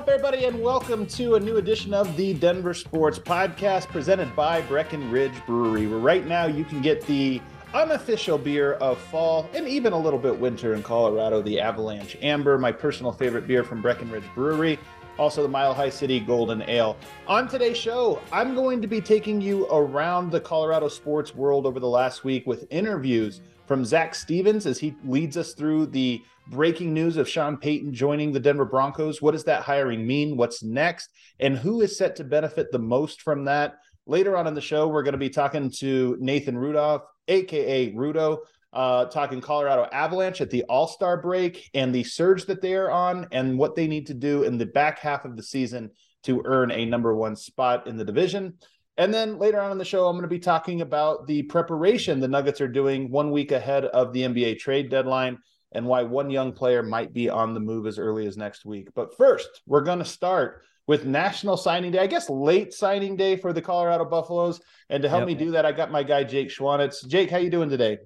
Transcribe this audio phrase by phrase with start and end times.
[0.00, 4.62] Up, everybody, and welcome to a new edition of the Denver Sports Podcast presented by
[4.62, 7.38] Breckenridge Brewery, where right now you can get the
[7.74, 12.56] unofficial beer of fall and even a little bit winter in Colorado, the Avalanche Amber,
[12.56, 14.78] my personal favorite beer from Breckenridge Brewery.
[15.18, 16.96] Also, the Mile High City Golden Ale.
[17.26, 21.78] On today's show, I'm going to be taking you around the Colorado sports world over
[21.78, 26.92] the last week with interviews from Zac Stevens as he leads us through the breaking
[26.92, 29.22] news of Sean Payton joining the Denver Broncos.
[29.22, 30.36] What does that hiring mean?
[30.36, 31.10] What's next?
[31.38, 33.76] And who is set to benefit the most from that?
[34.06, 38.38] Later on in the show, we're going to be talking to Nathan Rudolph, aka Rudo,
[38.72, 42.90] uh, talking Colorado Avalanche at the All Star break and the surge that they are
[42.90, 45.92] on, and what they need to do in the back half of the season
[46.24, 48.54] to earn a number one spot in the division.
[49.00, 52.20] And then later on in the show, I'm going to be talking about the preparation
[52.20, 55.38] the Nuggets are doing one week ahead of the NBA trade deadline
[55.72, 58.90] and why one young player might be on the move as early as next week.
[58.94, 63.36] But first, we're going to start with National Signing Day, I guess late signing day
[63.36, 64.60] for the Colorado Buffaloes.
[64.90, 65.28] And to help yep.
[65.28, 67.08] me do that, I got my guy Jake Schwanitz.
[67.08, 67.96] Jake, how you doing today?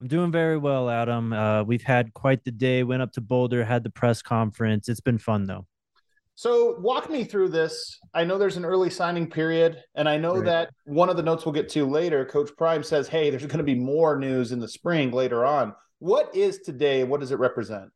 [0.00, 1.30] I'm doing very well, Adam.
[1.34, 2.84] Uh, we've had quite the day.
[2.84, 4.88] Went up to Boulder, had the press conference.
[4.88, 5.66] It's been fun though.
[6.38, 7.98] So walk me through this.
[8.14, 10.44] I know there's an early signing period, and I know right.
[10.44, 13.58] that one of the notes we'll get to later, Coach Prime says, "Hey, there's going
[13.58, 17.02] to be more news in the spring later on." What is today?
[17.02, 17.90] What does it represent?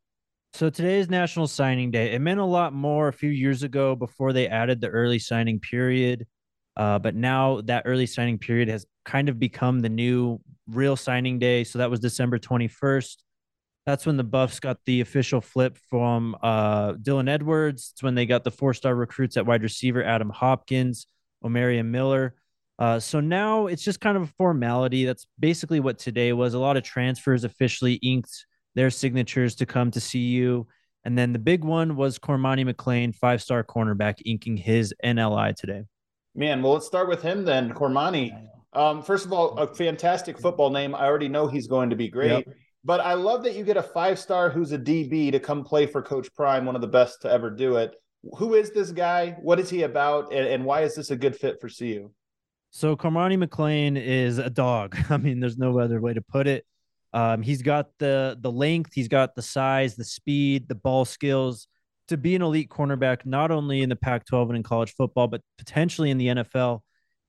[0.51, 2.11] So today is National Signing Day.
[2.11, 5.61] It meant a lot more a few years ago before they added the early signing
[5.61, 6.27] period.
[6.75, 11.39] Uh, but now that early signing period has kind of become the new real signing
[11.39, 11.63] day.
[11.63, 13.23] So that was December 21st.
[13.85, 17.91] That's when the Buffs got the official flip from uh, Dylan Edwards.
[17.93, 21.07] It's when they got the four star recruits at wide receiver Adam Hopkins,
[21.43, 22.35] Omarion Miller.
[22.79, 25.05] Uh, so now it's just kind of a formality.
[25.05, 26.53] That's basically what today was.
[26.53, 28.45] A lot of transfers officially inked
[28.75, 30.65] their signatures to come to CU.
[31.05, 35.83] And then the big one was Cormani McClain, five star cornerback, inking his NLI today.
[36.35, 37.73] Man, well, let's start with him then.
[37.73, 38.47] Cormani.
[38.71, 40.95] Um, first of all, a fantastic football name.
[40.95, 42.47] I already know he's going to be great.
[42.47, 42.55] Yep.
[42.85, 45.85] But I love that you get a five star who's a DB to come play
[45.85, 47.95] for Coach Prime, one of the best to ever do it.
[48.37, 49.37] Who is this guy?
[49.41, 50.33] What is he about?
[50.33, 52.11] And, and why is this a good fit for CU?
[52.71, 54.97] So Cormani McClain is a dog.
[55.09, 56.65] I mean, there's no other way to put it.
[57.13, 61.67] Um, he's got the the length, he's got the size, the speed, the ball skills
[62.07, 65.41] to be an elite cornerback, not only in the Pac-12 and in college football, but
[65.57, 66.81] potentially in the NFL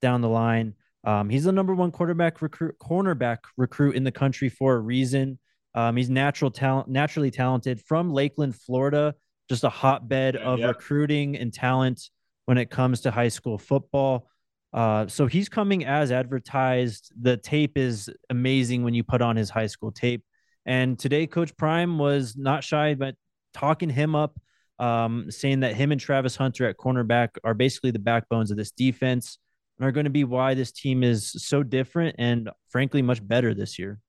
[0.02, 0.74] down the line.
[1.04, 5.38] Um, he's the number one quarterback recruit, cornerback recruit in the country for a reason.
[5.74, 9.14] Um, he's natural talent, naturally talented from Lakeland, Florida,
[9.48, 10.66] just a hotbed of yeah.
[10.66, 12.10] recruiting and talent
[12.46, 14.28] when it comes to high school football.
[14.72, 17.12] Uh, so he's coming as advertised.
[17.20, 20.24] The tape is amazing when you put on his high school tape.
[20.66, 23.14] And today, Coach Prime was not shy about
[23.52, 24.38] talking him up,
[24.78, 28.70] um, saying that him and Travis Hunter at cornerback are basically the backbones of this
[28.72, 29.38] defense
[29.78, 33.54] and are going to be why this team is so different and, frankly, much better
[33.54, 34.00] this year.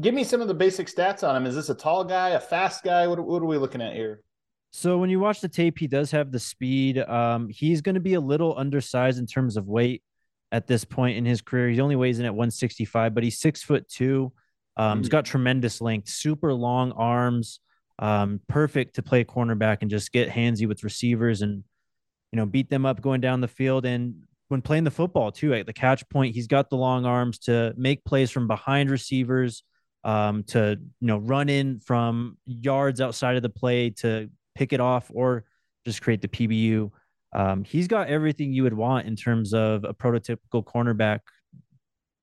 [0.00, 1.46] Give me some of the basic stats on him.
[1.46, 3.06] Is this a tall guy, a fast guy?
[3.06, 4.22] What, what are we looking at here?
[4.72, 6.98] So when you watch the tape, he does have the speed.
[6.98, 10.02] Um, he's going to be a little undersized in terms of weight
[10.52, 11.68] at this point in his career.
[11.68, 14.32] He only weighs in at 165, but he's six foot two.
[14.76, 15.00] Um, mm-hmm.
[15.00, 17.60] He's got tremendous length, super long arms,
[17.98, 21.64] um, perfect to play cornerback and just get handsy with receivers and
[22.32, 23.86] you know beat them up going down the field.
[23.86, 27.38] And when playing the football too, at the catch point, he's got the long arms
[27.40, 29.62] to make plays from behind receivers,
[30.06, 34.80] um, to you know run in from yards outside of the play to pick it
[34.80, 35.44] off or
[35.84, 36.90] just create the PBU.
[37.34, 41.20] Um, he's got everything you would want in terms of a prototypical cornerback,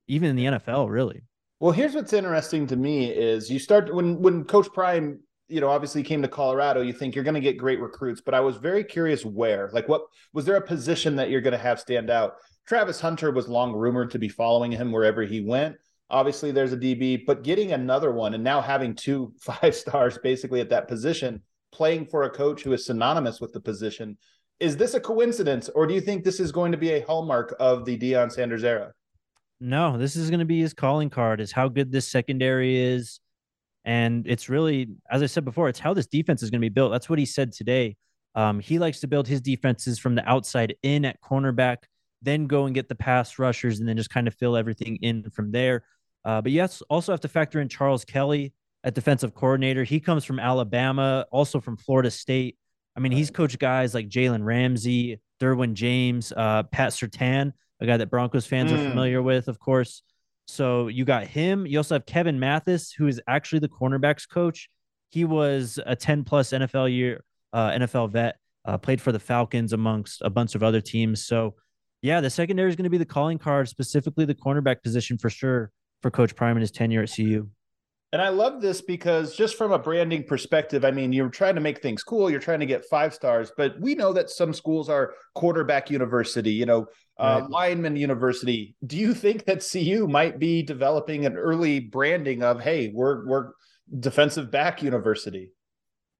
[0.07, 1.23] even in the NFL, really.
[1.59, 5.19] Well, here's what's interesting to me is you start when when Coach Prime,
[5.49, 8.33] you know, obviously came to Colorado, you think you're going to get great recruits, but
[8.33, 9.69] I was very curious where.
[9.73, 12.35] Like what was there a position that you're going to have stand out?
[12.65, 15.75] Travis Hunter was long rumored to be following him wherever he went.
[16.13, 20.61] Obviously, there's a DB, but getting another one and now having two five stars basically
[20.61, 21.41] at that position,
[21.73, 24.17] playing for a coach who is synonymous with the position.
[24.59, 27.55] Is this a coincidence, or do you think this is going to be a hallmark
[27.59, 28.93] of the Deion Sanders era?
[29.59, 33.19] No, this is going to be his calling card is how good this secondary is.
[33.85, 36.69] And it's really, as I said before, it's how this defense is going to be
[36.69, 36.91] built.
[36.91, 37.97] That's what he said today.
[38.35, 41.77] Um, he likes to build his defenses from the outside in at cornerback,
[42.21, 45.29] then go and get the pass rushers, and then just kind of fill everything in
[45.31, 45.83] from there.
[46.25, 48.53] Uh, but yes, also have to factor in Charles Kelly
[48.83, 49.83] at defensive coordinator.
[49.83, 52.57] He comes from Alabama, also from Florida State.
[52.95, 57.97] I mean, he's coached guys like Jalen Ramsey, Derwin James, uh, Pat Surtain, a guy
[57.97, 58.75] that Broncos fans mm.
[58.75, 60.03] are familiar with, of course.
[60.47, 61.65] So you got him.
[61.65, 64.69] You also have Kevin Mathis, who is actually the cornerbacks coach.
[65.09, 67.23] He was a 10 plus NFL year,
[67.53, 71.25] uh, NFL vet, uh, played for the Falcons amongst a bunch of other teams.
[71.25, 71.55] So,
[72.01, 75.29] yeah, the secondary is going to be the calling card, specifically the cornerback position for
[75.29, 75.71] sure
[76.03, 77.49] for Coach Prime and his tenure at CU.
[78.11, 81.61] And I love this because just from a branding perspective, I mean, you're trying to
[81.61, 82.29] make things cool.
[82.29, 86.51] You're trying to get five stars, but we know that some schools are quarterback university,
[86.51, 86.85] you know,
[87.17, 87.49] uh, right.
[87.49, 88.75] lineman university.
[88.85, 93.51] Do you think that CU might be developing an early branding of, hey, we're we're
[93.99, 95.49] defensive back university?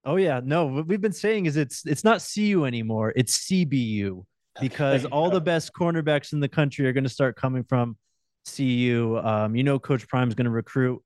[0.03, 0.65] Oh yeah, no.
[0.65, 3.13] What we've been saying is it's it's not CU anymore.
[3.15, 4.25] It's CBU
[4.59, 7.97] because all the best cornerbacks in the country are going to start coming from
[8.45, 9.19] CU.
[9.23, 11.01] Um, you know, Coach Prime is going to recruit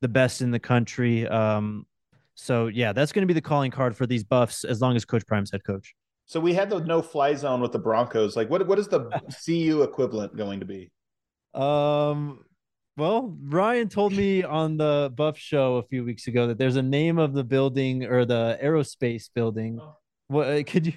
[0.00, 1.26] the best in the country.
[1.28, 1.86] Um,
[2.34, 5.04] so yeah, that's going to be the calling card for these buffs as long as
[5.04, 5.94] Coach Prime's head coach.
[6.26, 8.36] So we had the no fly zone with the Broncos.
[8.36, 9.10] Like, what what is the
[9.44, 10.90] CU equivalent going to be?
[11.54, 12.44] Um,
[12.96, 16.82] well, Ryan told me on the Buff show a few weeks ago that there's a
[16.82, 19.78] name of the building or the aerospace building.
[19.80, 19.96] Oh.
[20.28, 20.92] What could you?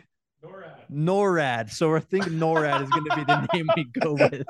[0.91, 1.71] NORAD.
[1.71, 4.47] So I think NORAD is going to be the name we go with.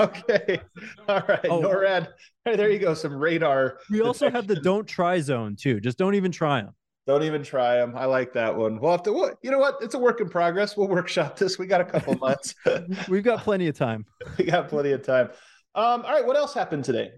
[0.00, 0.60] okay.
[1.08, 1.46] All right.
[1.50, 1.62] Oh.
[1.62, 2.08] NORAD.
[2.44, 2.94] Hey, there you go.
[2.94, 3.78] Some radar.
[3.90, 5.80] We also have the don't try zone too.
[5.80, 6.74] Just don't even try them.
[7.06, 7.94] Don't even try them.
[7.96, 8.80] I like that one.
[8.80, 9.76] We'll have to, you know what?
[9.82, 10.74] It's a work in progress.
[10.76, 11.58] We'll workshop this.
[11.58, 12.54] We got a couple months.
[13.08, 14.06] We've got plenty of time.
[14.38, 15.28] we got plenty of time.
[15.74, 16.24] Um, all right.
[16.24, 17.12] What else happened today?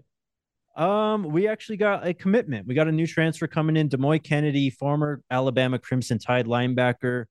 [0.75, 2.67] Um, we actually got a commitment.
[2.67, 3.87] We got a new transfer coming in.
[3.87, 7.25] Demouy Kennedy, former Alabama Crimson Tide linebacker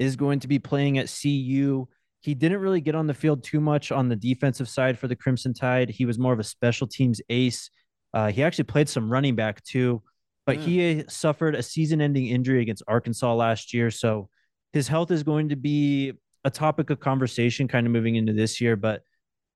[0.00, 1.86] is going to be playing at CU.
[2.20, 5.14] He didn't really get on the field too much on the defensive side for the
[5.14, 5.90] Crimson Tide.
[5.90, 7.70] He was more of a special teams ace.
[8.12, 10.02] Uh, he actually played some running back too,
[10.46, 10.62] but mm.
[10.62, 13.90] he suffered a season ending injury against Arkansas last year.
[13.90, 14.30] So
[14.72, 16.14] his health is going to be
[16.44, 18.76] a topic of conversation kind of moving into this year.
[18.76, 19.02] But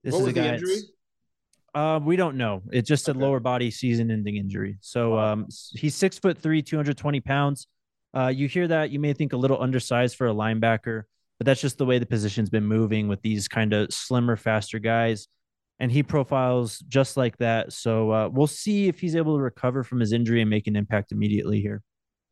[0.04, 0.60] this what is a guy.
[1.74, 2.62] Uh, we don't know.
[2.70, 3.18] It's just okay.
[3.18, 4.76] a lower body season ending injury.
[4.80, 7.66] So um, he's six foot three, 220 pounds.
[8.14, 11.02] Uh, you hear that, you may think a little undersized for a linebacker,
[11.38, 14.78] but that's just the way the position's been moving with these kind of slimmer, faster
[14.78, 15.26] guys.
[15.80, 17.72] And he profiles just like that.
[17.72, 20.76] So uh, we'll see if he's able to recover from his injury and make an
[20.76, 21.82] impact immediately here.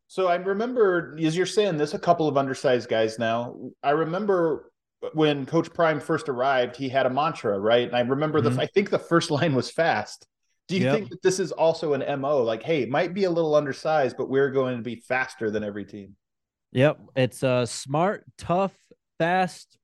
[0.06, 3.56] So I remember, as you're saying, there's a couple of undersized guys now.
[3.82, 4.70] I remember
[5.14, 7.86] when Coach Prime first arrived, he had a mantra, right?
[7.88, 8.56] And I remember mm-hmm.
[8.56, 10.26] the, I think the first line was fast.
[10.68, 10.94] Do you yep.
[10.94, 12.42] think that this is also an MO?
[12.42, 15.64] Like, hey, it might be a little undersized, but we're going to be faster than
[15.64, 16.16] every team.
[16.72, 17.00] Yep.
[17.16, 18.72] It's uh smart, tough,
[19.18, 19.76] fast,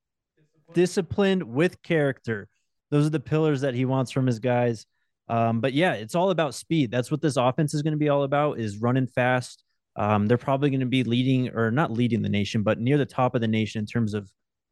[0.72, 2.48] disciplined with character.
[2.90, 4.86] Those are the pillars that he wants from his guys.
[5.28, 6.90] Um, but yeah, it's all about speed.
[6.90, 9.62] That's what this offense is going to be all about is running fast.
[9.96, 13.04] Um, they're probably going to be leading or not leading the nation, but near the
[13.04, 14.30] top of the nation in terms of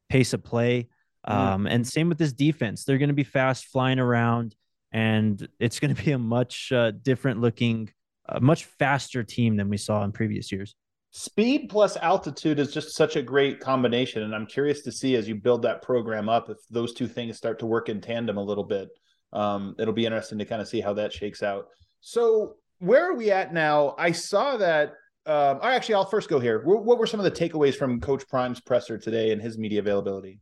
[0.09, 0.87] pace of play.
[1.27, 1.37] Mm-hmm.
[1.37, 1.71] Um, mm.
[1.71, 2.83] And same with this defense.
[2.83, 4.55] They're going to be fast, flying around
[4.91, 7.89] and it's going to be a much uh, different looking,
[8.27, 10.75] a much faster team than we saw in previous years.
[11.11, 15.27] Speed plus altitude is just such a great combination, and I'm curious to see as
[15.27, 18.43] you build that program up if those two things start to work in tandem a
[18.43, 18.89] little bit.
[19.33, 21.67] Um, it'll be interesting to kind of see how that shakes out.
[22.01, 23.95] So, where are we at now?
[23.97, 24.93] I saw that.
[25.25, 26.61] Um, I actually, I'll first go here.
[26.63, 30.39] What were some of the takeaways from Coach Prime's presser today and his media availability?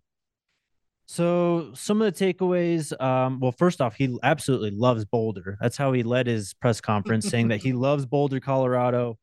[1.07, 5.57] So some of the takeaways, um, well, first off, he absolutely loves Boulder.
[5.62, 9.17] That's how he led his press conference, saying that he loves Boulder, Colorado.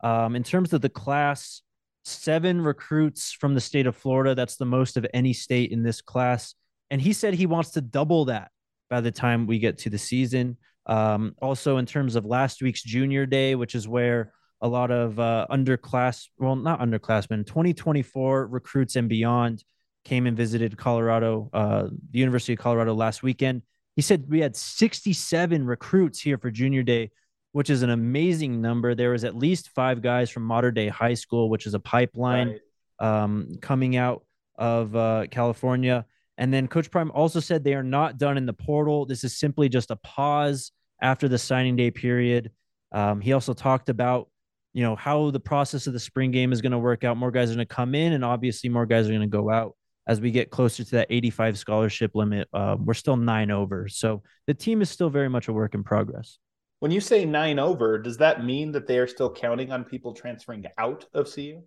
[0.00, 1.62] Um, in terms of the class,
[2.08, 4.34] seven recruits from the state of Florida.
[4.34, 6.54] That's the most of any state in this class.
[6.90, 8.50] And he said he wants to double that
[8.88, 10.56] by the time we get to the season.
[10.86, 15.20] Um, also, in terms of last week's junior day, which is where a lot of
[15.20, 19.62] uh, underclass, well, not underclassmen, 2024 recruits and beyond
[20.08, 23.60] came and visited Colorado, uh, the University of Colorado last weekend.
[23.94, 27.10] He said we had 67 recruits here for junior day,
[27.52, 28.94] which is an amazing number.
[28.94, 32.58] There was at least five guys from Mater Dei High School, which is a pipeline
[33.00, 33.22] right.
[33.22, 34.24] um, coming out
[34.56, 36.06] of uh, California.
[36.38, 39.04] And then Coach Prime also said they are not done in the portal.
[39.04, 40.72] This is simply just a pause
[41.02, 42.50] after the signing day period.
[42.92, 44.30] Um, he also talked about
[44.72, 47.16] you know how the process of the spring game is going to work out.
[47.16, 49.50] More guys are going to come in, and obviously more guys are going to go
[49.50, 49.74] out
[50.08, 52.48] as we get closer to that 85 scholarship limit.
[52.52, 55.84] Uh, we're still nine over, so the team is still very much a work in
[55.84, 56.38] progress.
[56.80, 60.14] When you say nine over, does that mean that they are still counting on people
[60.14, 61.60] transferring out of CU?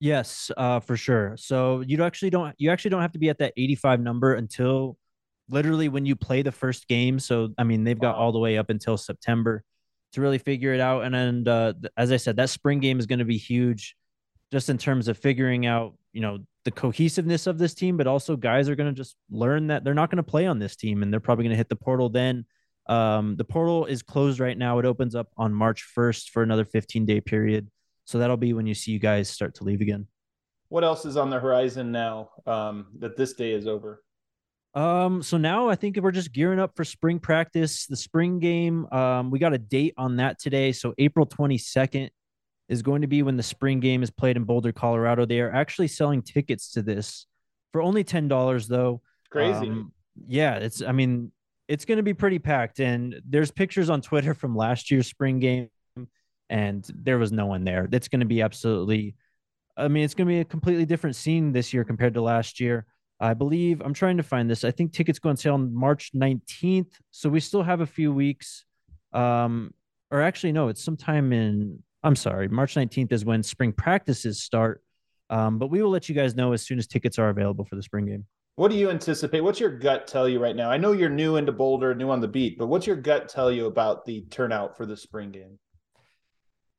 [0.00, 1.34] Yes, uh, for sure.
[1.36, 4.96] So you actually don't you actually don't have to be at that 85 number until
[5.48, 7.18] literally when you play the first game.
[7.18, 8.22] So I mean, they've got wow.
[8.22, 9.62] all the way up until September
[10.12, 11.04] to really figure it out.
[11.04, 13.96] And then, uh, as I said, that spring game is going to be huge,
[14.50, 17.96] just in terms of figuring out, you know, the cohesiveness of this team.
[17.96, 20.58] But also, guys are going to just learn that they're not going to play on
[20.58, 22.44] this team, and they're probably going to hit the portal then.
[22.86, 24.78] Um, the portal is closed right now.
[24.78, 27.70] It opens up on March 1st for another 15 day period.
[28.04, 30.08] So that'll be when you see you guys start to leave again.
[30.68, 34.02] What else is on the horizon now um, that this day is over?
[34.74, 38.86] Um, so now I think we're just gearing up for spring practice, the spring game.
[38.92, 40.72] Um, we got a date on that today.
[40.72, 42.10] So April 22nd
[42.70, 45.26] is going to be when the spring game is played in Boulder, Colorado.
[45.26, 47.26] They are actually selling tickets to this
[47.72, 49.02] for only $10 though.
[49.28, 49.68] Crazy.
[49.68, 49.92] Um,
[50.26, 51.32] yeah, it's I mean,
[51.66, 55.40] it's going to be pretty packed and there's pictures on Twitter from last year's spring
[55.40, 55.68] game
[56.48, 57.88] and there was no one there.
[57.90, 59.16] That's going to be absolutely
[59.76, 62.60] I mean, it's going to be a completely different scene this year compared to last
[62.60, 62.86] year.
[63.18, 64.62] I believe I'm trying to find this.
[64.62, 66.92] I think tickets go on sale on March 19th.
[67.10, 68.64] So we still have a few weeks.
[69.12, 69.74] Um,
[70.10, 74.82] or actually, no, it's sometime in, I'm sorry, March 19th is when spring practices start.
[75.28, 77.76] Um, but we will let you guys know as soon as tickets are available for
[77.76, 78.26] the spring game.
[78.56, 79.40] What do you anticipate?
[79.40, 80.70] What's your gut tell you right now?
[80.70, 83.50] I know you're new into Boulder, new on the beat, but what's your gut tell
[83.50, 85.58] you about the turnout for the spring game?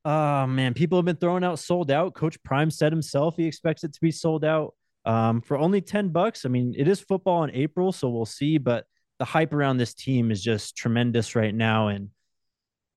[0.04, 2.14] Oh man, people have been throwing out sold out.
[2.14, 4.74] Coach Prime said himself he expects it to be sold out
[5.04, 6.44] um, for only 10 bucks.
[6.44, 8.84] I mean, it is football in April, so we'll see, but
[9.18, 11.88] the hype around this team is just tremendous right now.
[11.88, 12.10] And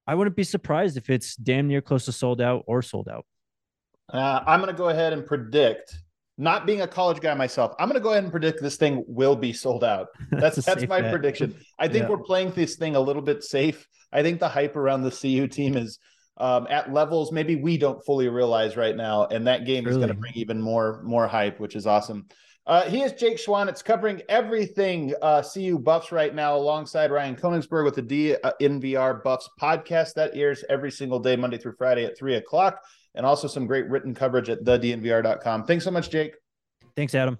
[0.07, 3.25] I wouldn't be surprised if it's damn near close to sold out or sold out.
[4.11, 5.97] Uh, I'm going to go ahead and predict,
[6.37, 9.03] not being a college guy myself, I'm going to go ahead and predict this thing
[9.07, 10.07] will be sold out.
[10.31, 11.11] That's that's, my bet.
[11.11, 11.55] prediction.
[11.79, 12.09] I think yeah.
[12.09, 13.87] we're playing this thing a little bit safe.
[14.11, 15.99] I think the hype around the CU team is
[16.37, 19.25] um, at levels maybe we don't fully realize right now.
[19.25, 19.95] And that game really?
[19.95, 22.27] is going to bring even more more hype, which is awesome.
[22.67, 27.85] Uh, he is Jake Schwanitz covering everything uh, CU Buffs right now, alongside Ryan Koenigsberg
[27.85, 32.35] with the DNVR Buffs podcast that airs every single day, Monday through Friday at three
[32.35, 32.81] o'clock,
[33.13, 35.65] and also some great written coverage at thednvr.com.
[35.65, 36.33] Thanks so much, Jake.
[36.95, 37.37] Thanks, Adam.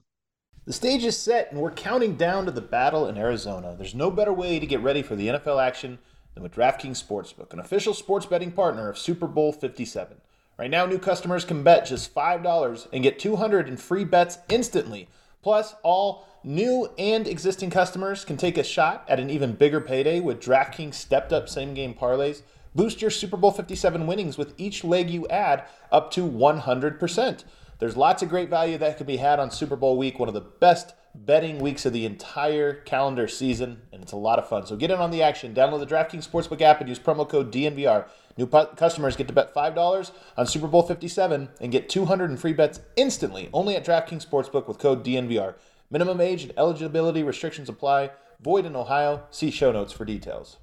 [0.66, 3.76] The stage is set, and we're counting down to the battle in Arizona.
[3.76, 5.98] There's no better way to get ready for the NFL action
[6.36, 10.18] than with DraftKings Sportsbook, an official sports betting partner of Super Bowl 57.
[10.60, 15.08] Right now, new customers can bet just $5 and get 200 in free bets instantly.
[15.42, 20.20] Plus, all new and existing customers can take a shot at an even bigger payday
[20.20, 22.42] with DraftKings stepped up same game parlays.
[22.74, 27.44] Boost your Super Bowl 57 winnings with each leg you add up to 100%.
[27.80, 30.34] There's lots of great value that can be had on Super Bowl week, one of
[30.34, 30.94] the best
[31.26, 34.66] betting weeks of the entire calendar season, and it's a lot of fun.
[34.66, 35.54] So get in on the action.
[35.54, 38.06] Download the DraftKings Sportsbook app and use promo code DNVR.
[38.38, 42.54] New customers get to bet $5 on Super Bowl 57 and get 200 in free
[42.54, 45.56] bets instantly only at DraftKings Sportsbook with code DNVR.
[45.90, 48.12] Minimum age and eligibility restrictions apply.
[48.42, 49.24] Void in Ohio.
[49.32, 50.58] See show notes for details.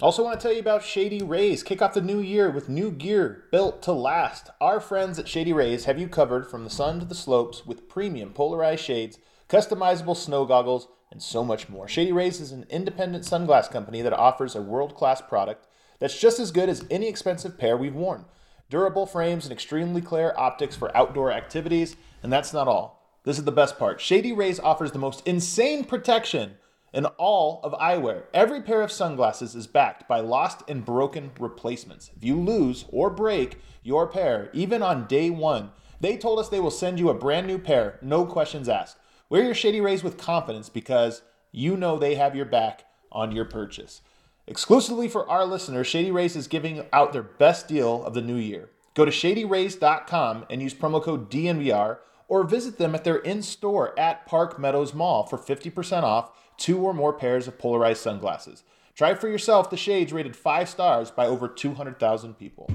[0.00, 1.64] Also, want to tell you about Shady Rays.
[1.64, 4.48] Kick off the new year with new gear built to last.
[4.60, 7.88] Our friends at Shady Rays have you covered from the sun to the slopes with
[7.88, 11.88] premium polarized shades, customizable snow goggles, and so much more.
[11.88, 15.66] Shady Rays is an independent sunglass company that offers a world class product
[15.98, 18.24] that's just as good as any expensive pair we've worn.
[18.70, 23.18] Durable frames and extremely clear optics for outdoor activities, and that's not all.
[23.24, 26.54] This is the best part Shady Rays offers the most insane protection
[26.92, 28.24] in all of eyewear.
[28.32, 32.10] Every pair of sunglasses is backed by lost and broken replacements.
[32.16, 36.60] If you lose or break your pair, even on day one, they told us they
[36.60, 38.98] will send you a brand new pair, no questions asked.
[39.28, 43.44] Wear your Shady Rays with confidence because you know they have your back on your
[43.44, 44.00] purchase.
[44.46, 48.36] Exclusively for our listeners, Shady Rays is giving out their best deal of the new
[48.36, 48.70] year.
[48.94, 53.98] Go to shadyrays.com and use promo code DNVR or visit them at their in store
[53.98, 58.64] at Park Meadows Mall for 50% off two or more pairs of polarized sunglasses.
[58.94, 62.68] Try for yourself the shades rated 5 stars by over 200,000 people.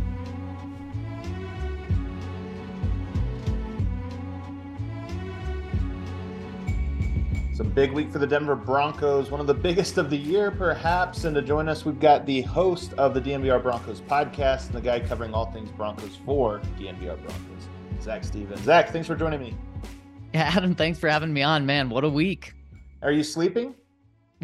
[7.51, 10.49] It's a big week for the Denver Broncos, one of the biggest of the year,
[10.49, 11.25] perhaps.
[11.25, 14.81] And to join us, we've got the host of the DNVR Broncos podcast and the
[14.81, 17.67] guy covering all things Broncos for DNVR Broncos,
[18.01, 18.61] Zac Stevens.
[18.61, 19.55] Zac, thanks for joining me.
[20.33, 21.91] Yeah, Adam, thanks for having me on, man.
[21.91, 22.55] What a week.
[23.03, 23.75] Are you sleeping?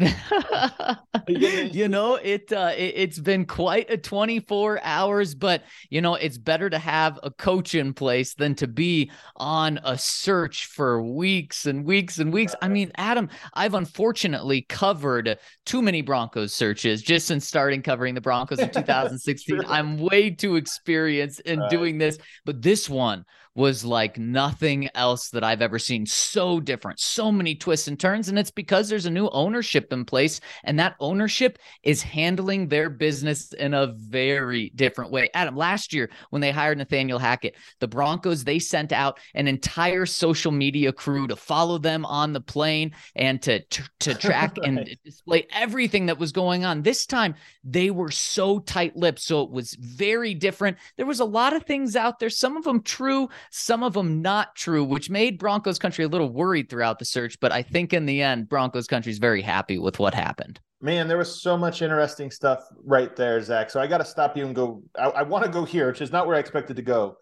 [1.28, 6.38] you know it, uh, it has been quite a 24 hours but you know it's
[6.38, 11.66] better to have a coach in place than to be on a search for weeks
[11.66, 12.54] and weeks and weeks.
[12.62, 18.22] I mean adam i've unfortunately covered too many broncos searches just since starting covering the
[18.22, 23.26] broncos in 2016 i'm way too experienced in doing this but this one
[23.60, 26.06] was like nothing else that I've ever seen.
[26.06, 28.28] So different, so many twists and turns.
[28.28, 32.88] And it's because there's a new ownership in place, and that ownership is handling their
[32.88, 35.28] business in a very different way.
[35.34, 40.06] Adam, last year when they hired Nathaniel Hackett, the Broncos, they sent out an entire
[40.06, 44.68] social media crew to follow them on the plane and to, to, to track right.
[44.68, 46.80] and display everything that was going on.
[46.80, 49.20] This time, they were so tight lipped.
[49.20, 50.78] So it was very different.
[50.96, 54.22] There was a lot of things out there, some of them true, some of them
[54.22, 57.38] not true, which made Broncos country a little worried throughout the search.
[57.40, 60.60] But I think in the end, Broncos country is very happy with what happened.
[60.80, 63.70] Man, there was so much interesting stuff right there, Zac.
[63.70, 64.82] So I got to stop you and go.
[64.96, 67.16] I, I want to go here, which is not where I expected to go.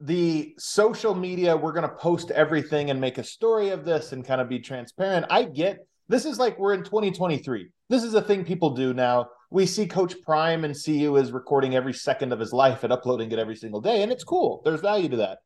[0.00, 4.24] The social media, we're going to post everything and make a story of this and
[4.24, 5.26] kind of be transparent.
[5.30, 7.68] I get this is like we're in 2023.
[7.88, 9.28] This is a thing people do now.
[9.50, 13.30] We see Coach Prime and CU as recording every second of his life and uploading
[13.32, 14.02] it every single day.
[14.02, 14.62] And it's cool.
[14.64, 15.38] There's value to that.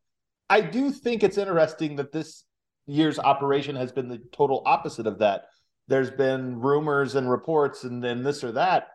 [0.50, 2.44] I do think it's interesting that this
[2.86, 5.44] year's operation has been the total opposite of that.
[5.86, 8.88] There's been rumors and reports and then this or that.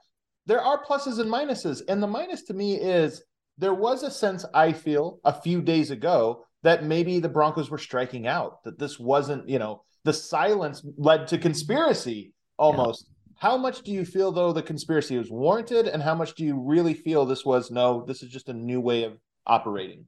[0.46, 1.82] There are pluses and minuses.
[1.88, 3.24] And the minus to me is
[3.58, 7.78] there was a sense I feel a few days ago that maybe the Broncos were
[7.78, 13.08] striking out, that this wasn't, you know, the silence led to conspiracy almost.
[13.08, 13.40] Yeah.
[13.50, 16.60] How much do you feel though the conspiracy was warranted and how much do you
[16.60, 20.06] really feel this was no, this is just a new way of operating?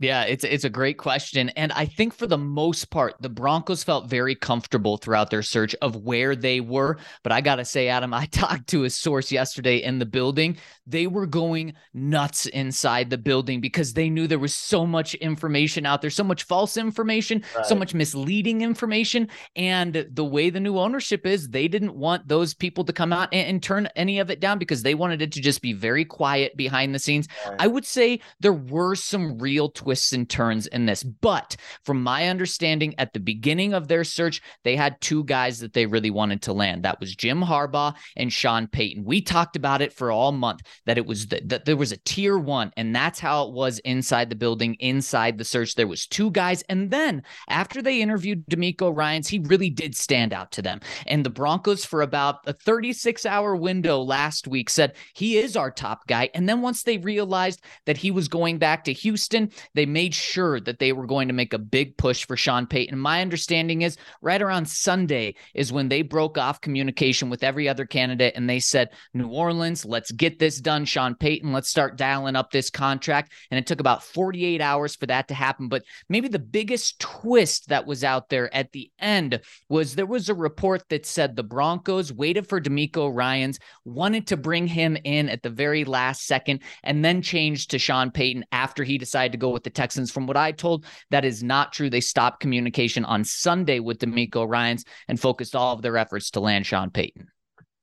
[0.00, 3.84] Yeah, it's it's a great question and I think for the most part the Broncos
[3.84, 7.88] felt very comfortable throughout their search of where they were, but I got to say
[7.88, 10.56] Adam, I talked to a source yesterday in the building.
[10.86, 15.84] They were going nuts inside the building because they knew there was so much information
[15.84, 17.66] out there, so much false information, right.
[17.66, 22.54] so much misleading information and the way the new ownership is, they didn't want those
[22.54, 25.32] people to come out and, and turn any of it down because they wanted it
[25.32, 27.28] to just be very quiet behind the scenes.
[27.46, 27.56] Right.
[27.58, 31.02] I would say there were some real twists twists and turns in this.
[31.02, 35.72] But from my understanding, at the beginning of their search, they had two guys that
[35.72, 36.84] they really wanted to land.
[36.84, 39.02] That was Jim Harbaugh and Sean Payton.
[39.04, 41.96] We talked about it for all month that it was the, that there was a
[42.04, 45.74] tier one, and that's how it was inside the building, inside the search.
[45.74, 50.32] There was two guys, and then after they interviewed DeMeco Ryans, he really did stand
[50.32, 50.78] out to them.
[51.08, 55.72] And the Broncos, for about a 36 hour window last week, said he is our
[55.72, 56.30] top guy.
[56.32, 60.60] And then once they realized that he was going back to Houston, they made sure
[60.60, 62.98] that they were going to make a big push for Sean Payton.
[62.98, 67.86] My understanding is right around Sunday is when they broke off communication with every other
[67.86, 71.54] candidate and they said, New Orleans, let's get this done, Sean Payton.
[71.54, 73.32] Let's start dialing up this contract.
[73.50, 75.68] And it took about 48 hours for that to happen.
[75.68, 79.40] But maybe the biggest twist that was out there at the end
[79.70, 84.36] was there was a report that said the Broncos waited for DeMeco Ryans, wanted to
[84.36, 88.84] bring him in at the very last second, and then changed to Sean Payton after
[88.84, 90.10] he decided to go with the the Texans.
[90.10, 91.90] From what I told, that is not true.
[91.90, 96.40] They stopped communication on Sunday with DeMeco Ryans and focused all of their efforts to
[96.40, 97.28] land Sean Payton.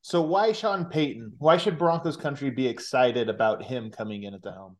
[0.01, 1.33] So why Sean Payton?
[1.37, 4.77] Why should Broncos country be excited about him coming in at the helm?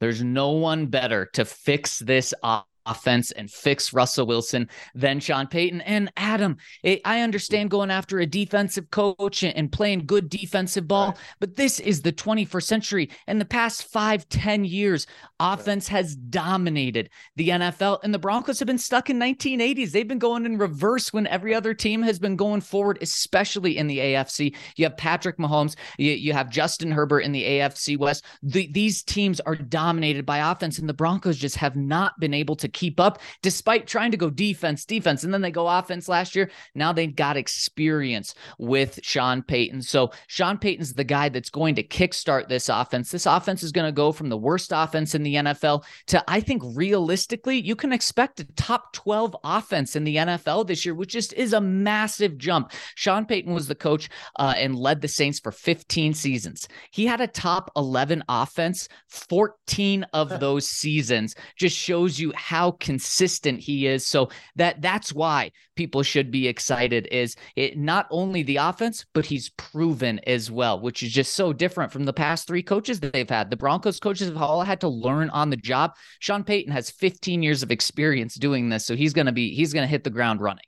[0.00, 5.46] There's no one better to fix this up offense and fix Russell Wilson than Sean
[5.46, 5.80] Payton.
[5.82, 10.88] And Adam, it, I understand going after a defensive coach and, and playing good defensive
[10.88, 11.18] ball, right.
[11.40, 13.10] but this is the 21st century.
[13.26, 15.06] In the past five, ten years,
[15.40, 15.98] offense right.
[15.98, 19.90] has dominated the NFL, and the Broncos have been stuck in 1980s.
[19.90, 23.86] They've been going in reverse when every other team has been going forward, especially in
[23.86, 24.54] the AFC.
[24.76, 28.24] You have Patrick Mahomes, you, you have Justin Herbert in the AFC West.
[28.42, 32.56] The, these teams are dominated by offense, and the Broncos just have not been able
[32.56, 35.24] to keep up despite trying to go defense, defense.
[35.24, 36.50] And then they go offense last year.
[36.74, 39.82] Now they've got experience with Sean Payton.
[39.82, 43.10] So Sean Payton's the guy that's going to kickstart this offense.
[43.10, 46.40] This offense is going to go from the worst offense in the NFL to, I
[46.40, 51.10] think, realistically, you can expect a top 12 offense in the NFL this year, which
[51.10, 52.72] just is a massive jump.
[52.94, 56.68] Sean Payton was the coach uh, and led the Saints for 15 seasons.
[56.90, 61.34] He had a top 11 offense 14 of those seasons.
[61.56, 64.06] Just shows you how how consistent he is.
[64.06, 69.26] So that that's why people should be excited is it not only the offense, but
[69.26, 73.12] he's proven as well, which is just so different from the past three coaches that
[73.12, 73.50] they've had.
[73.50, 75.92] The Broncos coaches have all had to learn on the job.
[76.18, 79.86] Sean Payton has 15 years of experience doing this, so he's to be he's to
[79.86, 80.64] hit the ground running.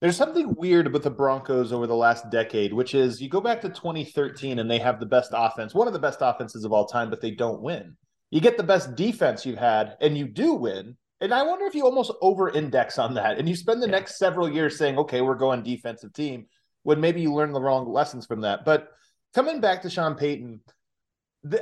[0.00, 3.60] There's something weird with the Broncos over the last decade, which is you go back
[3.62, 6.86] to 2013 and they have the best offense, one of the best offenses of all
[6.86, 7.96] time, but they don't win.
[8.30, 10.96] You get the best defense you've had and you do win.
[11.20, 13.92] And I wonder if you almost over index on that and you spend the yeah.
[13.92, 16.46] next several years saying, okay, we're going defensive team,
[16.82, 18.64] when maybe you learn the wrong lessons from that.
[18.64, 18.88] But
[19.34, 20.60] coming back to Sean Payton,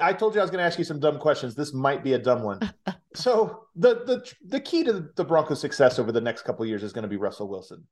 [0.00, 1.54] I told you I was going to ask you some dumb questions.
[1.54, 2.60] This might be a dumb one.
[3.14, 6.92] so the the the key to the Broncos' success over the next couple years is
[6.92, 7.84] going to be Russell Wilson.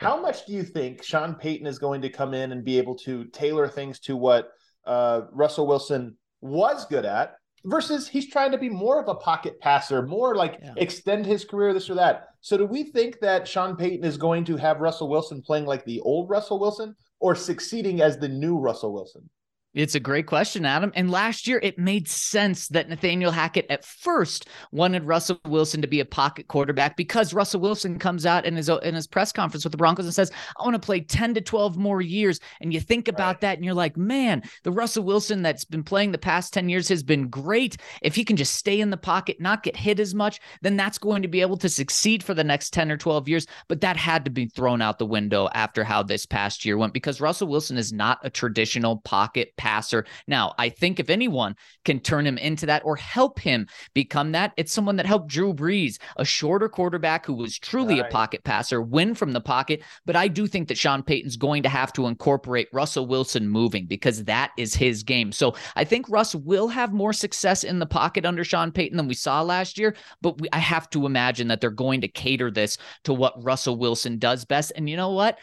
[0.00, 2.96] How much do you think Sean Payton is going to come in and be able
[2.98, 4.50] to tailor things to what
[4.84, 9.60] uh, Russell Wilson was good at versus he's trying to be more of a pocket
[9.60, 10.74] passer, more like yeah.
[10.76, 12.28] extend his career, this or that.
[12.40, 15.84] So, do we think that Sean Payton is going to have Russell Wilson playing like
[15.84, 19.28] the old Russell Wilson or succeeding as the new Russell Wilson?
[19.74, 20.92] It's a great question, Adam.
[20.94, 25.88] And last year, it made sense that Nathaniel Hackett at first wanted Russell Wilson to
[25.88, 29.64] be a pocket quarterback because Russell Wilson comes out in his in his press conference
[29.64, 32.72] with the Broncos and says, "I want to play ten to twelve more years." And
[32.72, 33.40] you think about right.
[33.40, 36.88] that, and you're like, "Man, the Russell Wilson that's been playing the past ten years
[36.88, 37.76] has been great.
[38.00, 40.98] If he can just stay in the pocket, not get hit as much, then that's
[40.98, 43.96] going to be able to succeed for the next ten or twelve years." But that
[43.96, 47.48] had to be thrown out the window after how this past year went because Russell
[47.48, 50.04] Wilson is not a traditional pocket passer.
[50.26, 54.52] Now, I think if anyone can turn him into that or help him become that,
[54.58, 58.06] it's someone that helped Drew Brees, a shorter quarterback who was truly right.
[58.06, 59.82] a pocket passer, win from the pocket.
[60.04, 63.86] But I do think that Sean Payton's going to have to incorporate Russell Wilson moving
[63.86, 65.32] because that is his game.
[65.32, 69.08] So I think Russ will have more success in the pocket under Sean Payton than
[69.08, 69.96] we saw last year.
[70.20, 73.78] But we, I have to imagine that they're going to cater this to what Russell
[73.78, 74.72] Wilson does best.
[74.76, 75.38] And you know what?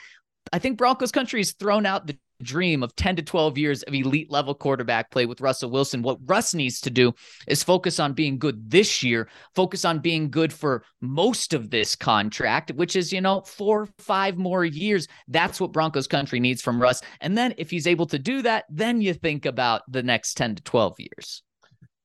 [0.53, 3.93] I think Broncos country has thrown out the dream of 10 to 12 years of
[3.93, 6.01] elite level quarterback play with Russell Wilson.
[6.01, 7.13] What Russ needs to do
[7.47, 11.95] is focus on being good this year, focus on being good for most of this
[11.95, 15.08] contract, which is, you know, four, five more years.
[15.27, 17.01] That's what Broncos country needs from Russ.
[17.21, 20.56] And then if he's able to do that, then you think about the next 10
[20.56, 21.43] to 12 years.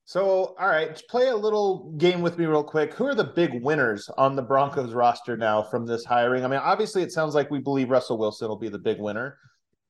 [0.07, 2.93] So, all right, play a little game with me real quick.
[2.93, 6.45] Who are the big winners on the Broncos roster now from this hiring?
[6.45, 9.37] I mean, obviously, it sounds like we believe Russell Wilson will be the big winner.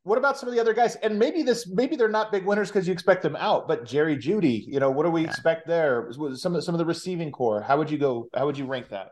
[0.07, 0.95] What about some of the other guys?
[0.95, 3.67] And maybe this, maybe they're not big winners because you expect them out.
[3.67, 5.27] But Jerry Jeudy, you know, what do we yeah.
[5.27, 6.09] expect there?
[6.33, 7.61] Some of some of the receiving core.
[7.61, 8.29] How would you go?
[8.33, 9.09] How would you rank that?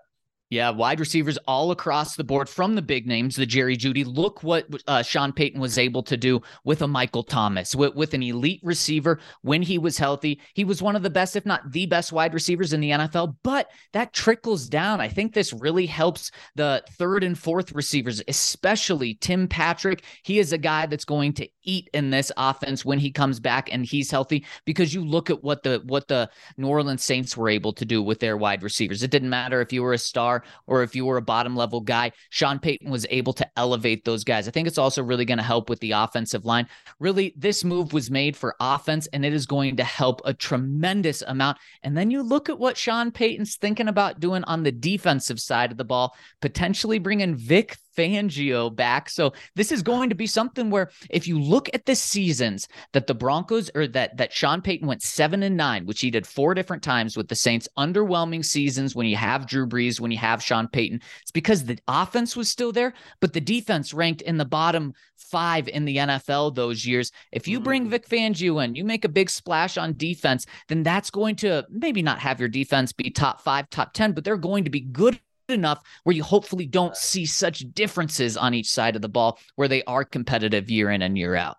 [0.52, 4.06] Yeah, wide receivers all across the board from the big names, the Jerry Jeudy.
[4.06, 8.14] Look what uh, Sean Payton was able to do with a Michael Thomas, with, with
[8.14, 10.40] an elite receiver when he was healthy.
[10.54, 13.38] He was one of the best, if not the best, wide receivers in the NFL.
[13.42, 15.02] But that trickles down.
[15.02, 20.04] I think this really helps the third and fourth receivers, especially Tim Patrick.
[20.22, 23.70] He is a guy that's going to eat in this offense when he comes back
[23.72, 24.46] and he's healthy.
[24.66, 28.02] Because you look at what the what the New Orleans Saints were able to do
[28.02, 29.04] with their wide receivers.
[29.04, 31.82] It didn't matter if you were a star or if you were a bottom level
[31.82, 34.48] guy, Sean Payton was able to elevate those guys.
[34.48, 36.68] I think it's also really going to help with the offensive line.
[37.00, 41.22] Really, this move was made for offense and it is going to help a tremendous
[41.24, 41.58] amount.
[41.84, 45.72] And then you look at what Sean Payton's thinking about doing on the defensive side
[45.72, 49.10] of the ball, potentially bringing Vic Fangio back.
[49.10, 53.08] So this is going to be something where if you look at the seasons that
[53.08, 56.54] the Broncos or that that Sean Payton went seven and nine, which he did four
[56.54, 60.44] different times with the Saints, underwhelming seasons when you have Drew Brees, when you have
[60.44, 64.46] Sean Payton, it's because the offense was still there, but the defense ranked in the
[64.46, 67.12] bottom five in the NFL those years.
[67.32, 67.90] If you bring mm.
[67.90, 72.02] Vic Fangio in, you make a big splash on defense, then that's going to maybe
[72.02, 75.20] not have your defense be top five, top 10, but they're going to be good
[75.50, 79.68] enough where you hopefully don't see such differences on each side of the ball where
[79.68, 81.58] they are competitive year in and year out.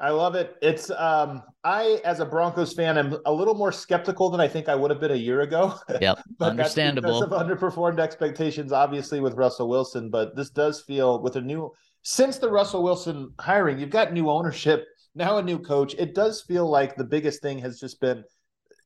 [0.00, 0.56] I love it.
[0.60, 4.68] It's um I as a Broncos fan am a little more skeptical than I think
[4.68, 5.78] I would have been a year ago.
[6.00, 6.18] Yep.
[6.38, 7.20] but understandable.
[7.20, 11.72] That's of underperformed expectations obviously with Russell Wilson, but this does feel with a new
[12.02, 15.94] since the Russell Wilson hiring, you've got new ownership, now a new coach.
[15.94, 18.24] It does feel like the biggest thing has just been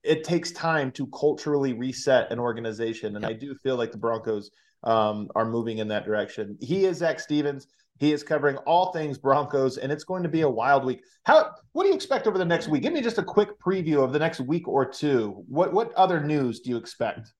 [0.02, 3.16] it takes time to culturally reset an organization.
[3.16, 3.26] And.
[3.26, 4.50] I do feel like the Broncos
[4.84, 6.56] um, are moving in that direction.
[6.60, 7.66] He is Zac Stevens.
[7.98, 11.02] He is covering all things Broncos, and it's going to be a wild week.
[11.24, 11.50] How?
[11.72, 12.82] What do you expect over the next week?
[12.82, 15.44] Give me just a quick preview of the next week or two.
[15.48, 17.32] What What other news do you expect?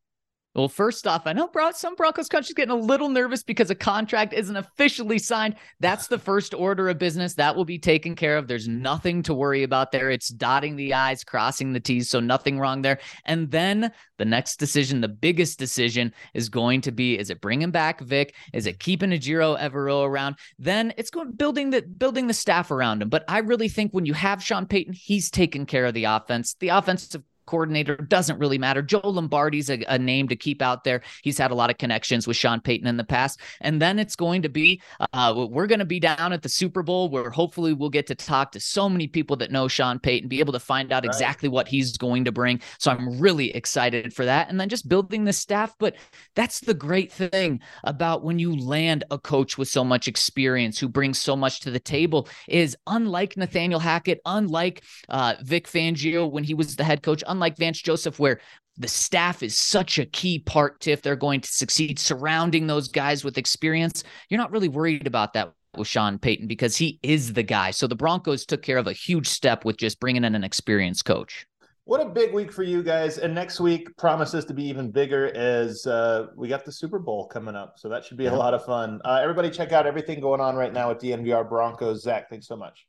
[0.59, 4.33] Well, first off, I know some Broncos country's getting a little nervous because a contract
[4.33, 5.55] isn't officially signed.
[5.79, 7.35] That's the first order of business.
[7.35, 8.49] That will be taken care of.
[8.49, 10.11] There's nothing to worry about there.
[10.11, 12.99] It's dotting the I's, crossing the T's, so nothing wrong there.
[13.25, 17.71] And then the next decision, the biggest decision, is going to be: is it bringing
[17.71, 18.35] back Vic?
[18.53, 20.39] Is it keeping Ejiro Evero around?
[20.59, 23.11] Then it's going building the building the staff around him.
[23.11, 26.57] But I really think when you have Sean Payton, he's taking care of the offense.
[26.59, 28.83] The offensive coordinator doesn't really matter.
[28.83, 31.01] Joe Lombardi's a, a, name to keep out there.
[31.23, 33.41] He's had a lot of connections with Sean Payton in the past.
[33.63, 34.83] And then it's going to be,
[35.15, 38.15] uh, we're going to be down at the Super Bowl where hopefully we'll get to
[38.15, 41.07] talk to so many people that know Sean Payton, be able to find out right.
[41.07, 42.61] exactly what he's going to bring.
[42.79, 44.51] So I'm really excited for that.
[44.51, 45.75] And then just building the staff.
[45.79, 45.97] But
[46.35, 50.89] that's the great thing about when you land a coach with so much experience who
[50.89, 56.45] brings so much to the table is unlike Nathaniel Hackett, unlike uh, Vic Fangio when
[56.45, 58.41] he was the head coach, unlike Vance Joseph, where
[58.77, 62.89] the staff is such a key part to if they're going to succeed, surrounding those
[62.89, 64.05] guys with experience.
[64.29, 67.71] You're not really worried about that with Sean Payton because he is the guy.
[67.73, 71.05] So the Broncos took care of a huge step with just bringing in an experienced
[71.05, 71.47] coach.
[71.85, 73.17] What a big week for you guys.
[73.17, 77.27] And next week promises to be even bigger as uh, we got the Super Bowl
[77.27, 77.77] coming up.
[77.79, 78.35] So that should be yeah.
[78.35, 79.01] a lot of fun.
[79.07, 82.03] Uh, everybody, check out everything going on right now at DNVR Broncos.
[82.03, 82.87] Zac, thanks so much.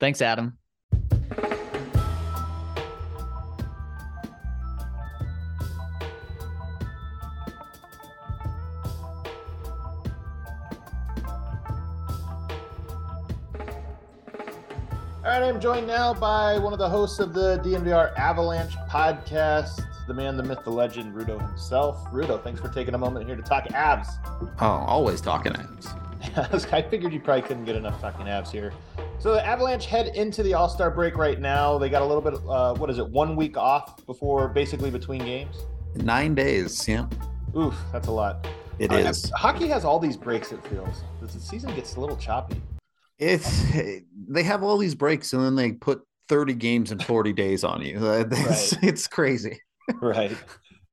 [0.00, 0.56] Thanks, Adam.
[15.24, 19.86] All right, I'm joined now by one of the hosts of the DNVR Avalanche podcast,
[20.08, 22.04] the man, the myth, the legend, Rudo himself.
[22.10, 24.08] Rudo, thanks for taking a moment here to talk abs.
[24.60, 25.94] Oh, always talking abs.
[26.72, 28.72] I figured you probably couldn't get enough talking abs here.
[29.20, 31.78] So the Avalanche head into the All Star break right now.
[31.78, 35.24] They got a little bit, uh, what is it, one week off before basically between
[35.24, 35.54] games?
[35.94, 37.06] Nine days, yeah.
[37.56, 38.48] Oof, that's a lot.
[38.80, 39.30] It uh, is.
[39.36, 41.04] Hockey has all these breaks, it feels.
[41.20, 42.60] The season gets a little choppy
[43.22, 43.64] it's
[44.28, 47.82] they have all these breaks and then they put 30 games in 40 days on
[47.82, 47.98] you.
[48.02, 48.84] It's, right.
[48.84, 49.60] it's crazy.
[50.00, 50.32] right.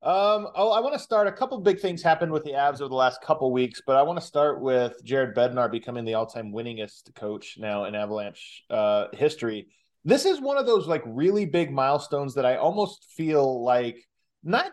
[0.01, 1.27] Um, oh, I want to start.
[1.27, 4.01] A couple big things happened with the Avs over the last couple weeks, but I
[4.03, 9.07] want to start with Jared Bednar becoming the all-time winningest coach now in Avalanche uh,
[9.13, 9.67] history.
[10.05, 13.97] This is one of those like really big milestones that I almost feel like
[14.43, 14.71] not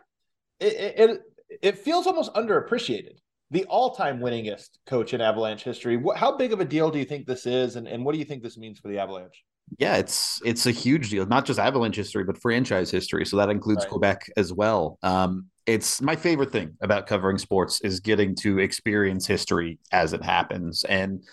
[0.60, 1.20] it it,
[1.60, 3.18] it feels almost underappreciated
[3.50, 6.02] the all-time winningest coach in Avalanche history.
[6.16, 8.24] How big of a deal do you think this is, and, and what do you
[8.24, 9.44] think this means for the Avalanche?
[9.78, 13.26] Yeah, it's it's a huge deal, not just Avalanche history, but franchise history.
[13.26, 13.90] So that includes right.
[13.90, 14.96] Quebec as well.
[15.02, 20.22] Um, it's my favorite thing about covering sports is getting to experience history as it
[20.22, 20.84] happens.
[20.84, 21.24] And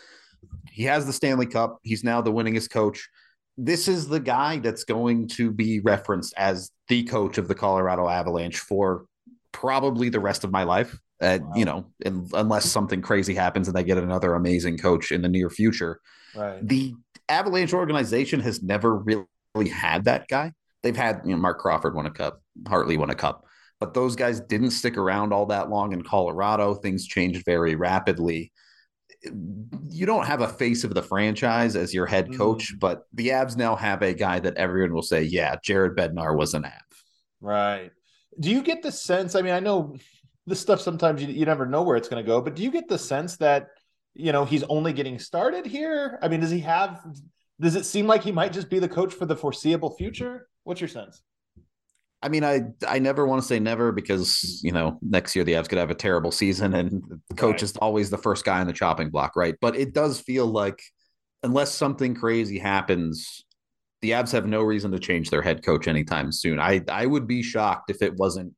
[0.72, 1.78] he has the Stanley Cup.
[1.84, 3.08] He's now the winningest coach.
[3.56, 8.10] This is the guy that's going to be referenced as the coach of the Colorado
[8.10, 9.06] Avalanche for
[9.52, 10.98] probably the rest of my life.
[11.24, 11.52] Uh, wow.
[11.56, 11.86] You know,
[12.34, 16.02] unless something crazy happens and they get another amazing coach in the near future.
[16.36, 16.60] Right.
[16.68, 16.94] The
[17.30, 20.52] Avalanche organization has never really had that guy.
[20.82, 23.46] They've had, you know, Marc Crawford won a cup, Hartley won a cup,
[23.80, 26.76] but those guys didn't stick around all that long in Colorado.
[26.76, 28.52] Things changed very rapidly.
[29.90, 32.80] You don't have a face of the franchise as your head coach, mm.
[32.80, 36.54] but the Avs now have a guy that everyone will say, yeah, Jared Bednar was
[36.54, 36.72] an Av.
[37.40, 37.92] Right.
[38.38, 39.36] Do you get the sense?
[39.36, 39.96] I mean, I know
[40.46, 42.72] this stuff sometimes you, you never know where it's going to go, but do you
[42.72, 43.70] get the sense that
[44.14, 46.20] you know he's only getting started here?
[46.22, 47.04] I mean, does he have?
[47.60, 50.48] Does it seem like he might just be the coach for the foreseeable future?
[50.64, 51.22] What's your sense?
[52.24, 55.54] I mean, I I never want to say never because you know next year the
[55.54, 57.64] Avs could have a terrible season and the coach right.
[57.64, 59.56] is always the first guy on the chopping block, right?
[59.60, 60.82] But it does feel like
[61.44, 63.44] unless something crazy happens,
[64.02, 66.60] the Avs have no reason to change their head coach anytime soon.
[66.60, 68.54] I I would be shocked if it wasn't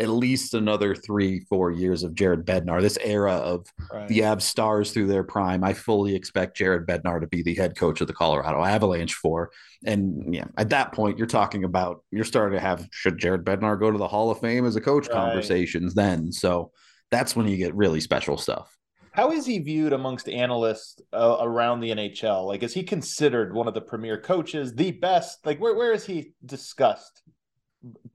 [0.00, 2.80] at least another three, four years of Jared Bednar.
[2.80, 4.08] This era of right.
[4.08, 7.76] the Avs stars through their prime, I fully expect Jared Bednar to be the head
[7.76, 9.50] coach of the Colorado Avalanche for.
[9.84, 13.78] And yeah, at that point, you're talking about you're starting to have should Jared Bednar
[13.78, 15.14] go to the Hall of Fame as a coach right.
[15.16, 16.32] conversations then.
[16.32, 16.72] So
[17.10, 18.74] that's when you get really special stuff.
[19.12, 22.46] How is he viewed amongst analysts uh, around the NHL?
[22.46, 25.44] Like, is he considered one of the premier coaches, the best?
[25.44, 27.20] Like, where where is he discussed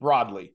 [0.00, 0.52] broadly?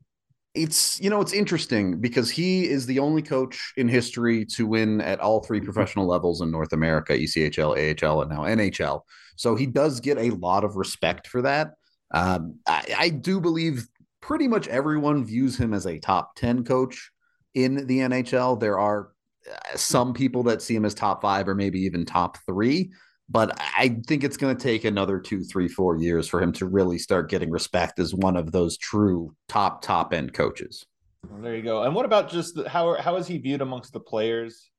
[0.54, 5.00] It's you know it's interesting because he is the only coach in history to win
[5.02, 9.02] at all three professional levels in North America ECHL AHL and now NHL
[9.36, 11.74] so he does get a lot of respect for that.
[12.14, 13.88] Um, I, I, do believe
[14.22, 17.10] pretty much everyone views him as a top 10 coach
[17.54, 19.12] in the NHL there are
[19.50, 22.92] uh, some people that see him as top five or maybe even top three
[23.32, 26.66] but I think it's going to take another two, three, four years for him to
[26.66, 30.86] really start getting respect as one of those true top top end coaches.
[31.30, 31.84] Well, there you go.
[31.84, 34.70] And what about just the, how how is he viewed amongst the players?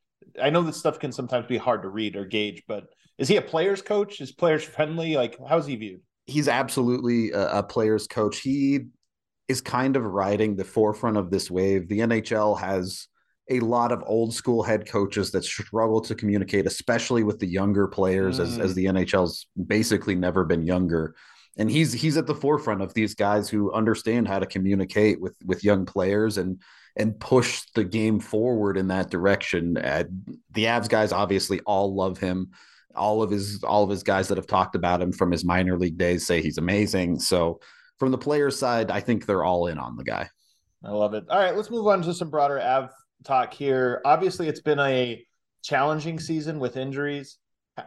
[0.40, 3.36] I know this stuff can sometimes be hard to read or gauge, but is he
[3.36, 4.20] a players coach?
[4.20, 5.16] Is players friendly?
[5.16, 6.00] Like how is he viewed?
[6.26, 8.40] He's absolutely a, a players coach.
[8.40, 8.80] He
[9.48, 11.88] is kind of riding the forefront of this wave.
[11.88, 13.08] The NHL has
[13.50, 17.88] a lot of old school head coaches that struggle to communicate, especially with the younger
[17.88, 18.42] players, mm.
[18.42, 18.74] as, as mm.
[18.74, 21.14] the NHL's basically never been younger.
[21.58, 25.36] And he's he's at the forefront of these guys who understand how to communicate with
[25.44, 26.62] with young players and
[26.96, 29.76] and push the game forward in that direction.
[29.76, 30.04] Uh,
[30.52, 32.50] the Avs guys obviously all love him.
[32.94, 35.78] All of his all of his guys that have talked about him from his minor
[35.78, 37.18] league days say he's amazing.
[37.18, 37.60] So
[37.98, 40.28] from the player side, I think they're all in on the guy.
[40.84, 41.24] I love it.
[41.28, 42.90] All right, let's move on to some broader Av
[43.22, 44.00] talk here.
[44.04, 45.24] Obviously, it's been a
[45.62, 47.38] challenging season with injuries.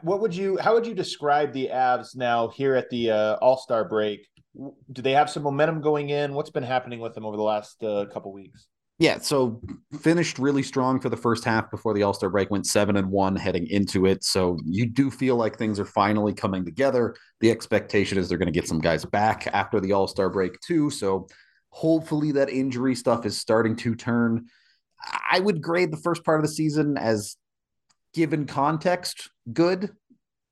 [0.01, 0.57] What would you?
[0.57, 4.27] How would you describe the Avs now here at the uh, All Star break?
[4.91, 6.33] Do they have some momentum going in?
[6.33, 8.67] What's been happening with them over the last uh, couple weeks?
[8.97, 9.61] Yeah, so
[9.99, 12.49] finished really strong for the first half before the All Star break.
[12.49, 14.23] Went seven and one heading into it.
[14.23, 17.13] So you do feel like things are finally coming together.
[17.41, 20.59] The expectation is they're going to get some guys back after the All Star break
[20.61, 20.89] too.
[20.89, 21.27] So
[21.69, 24.45] hopefully that injury stuff is starting to turn.
[25.31, 27.37] I would grade the first part of the season as
[28.13, 29.91] given context good,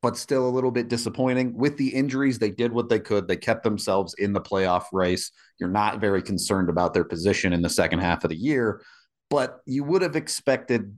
[0.02, 1.58] but still a little bit disappointing.
[1.58, 3.28] With the injuries, they did what they could.
[3.28, 5.32] They kept themselves in the playoff race.
[5.60, 8.82] You're not very concerned about their position in the second half of the year,
[9.30, 10.98] but you would have expected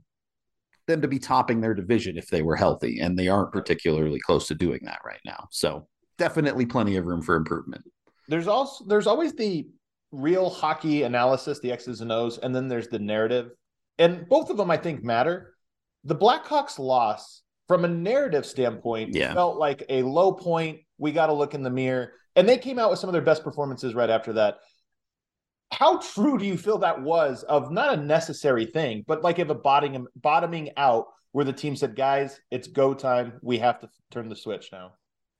[0.86, 4.48] them to be topping their division if they were healthy, and they aren't particularly close
[4.48, 5.48] to doing that right now.
[5.50, 7.84] So definitely plenty of room for improvement.
[8.28, 9.66] There's also there's always the
[10.16, 13.50] real hockey analysis, the X's and O's, and then there's the narrative.
[13.98, 15.54] And both of them, I think, matter.
[16.04, 19.34] The Blackhawks loss, from a narrative standpoint, yeah.
[19.34, 20.80] felt like a low point.
[20.98, 22.12] We got to look in the mirror.
[22.36, 24.58] And they came out with some of their best performances right after that.
[25.72, 29.50] How true do you feel that was of not a necessary thing, but like of
[29.50, 33.34] a bottoming, bottoming out where the team said, guys, it's go time.
[33.42, 34.92] We have to turn the switch now?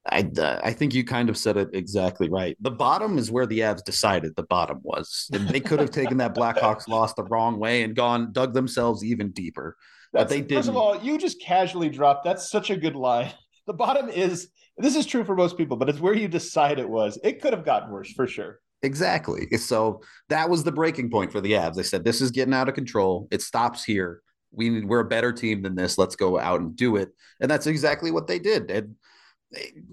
[0.09, 2.57] I, uh, I think you kind of said it exactly right.
[2.61, 5.29] The bottom is where the Avs decided the bottom was.
[5.31, 9.31] They could have taken that Blackhawks loss the wrong way and gone dug themselves even
[9.31, 9.75] deeper.
[10.13, 10.55] That's, but they did.
[10.55, 12.23] First of all, you just casually dropped.
[12.23, 13.33] That's such a good line.
[13.67, 16.87] The bottom is this is true for most people, but it's where you decide it
[16.87, 17.19] was.
[17.21, 18.61] It could have gotten worse for sure.
[18.81, 19.45] Exactly.
[19.57, 21.75] So that was the breaking point for the Avs.
[21.75, 23.27] They said this is getting out of control.
[23.29, 24.21] It stops here.
[24.51, 25.97] We we're a better team than this.
[25.97, 27.09] Let's go out and do it.
[27.41, 28.71] And that's exactly what they did.
[28.71, 28.95] And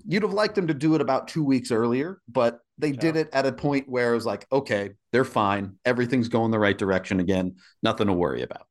[0.07, 3.01] you'd have liked them to do it about two weeks earlier, but they yeah.
[3.01, 5.77] did it at a point where it was like, okay, they're fine.
[5.85, 7.57] Everything's going the right direction again.
[7.83, 8.67] Nothing to worry about.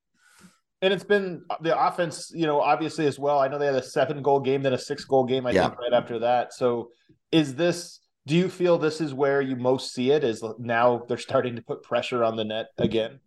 [0.82, 3.40] And it's been uh, the offense, you know, obviously as well.
[3.40, 5.68] I know they had a seven goal game, then a six goal game, I yeah.
[5.68, 6.54] think, right after that.
[6.54, 6.90] So
[7.32, 10.26] is this, do you feel this is where you most see it?
[10.26, 13.20] Is now they're starting to put pressure on the net again?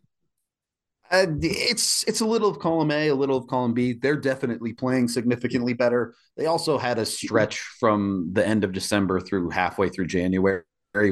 [1.11, 3.93] Uh, it's it's a little of column A, a little of column B.
[3.93, 6.15] They're definitely playing significantly better.
[6.37, 10.63] They also had a stretch from the end of December through halfway through January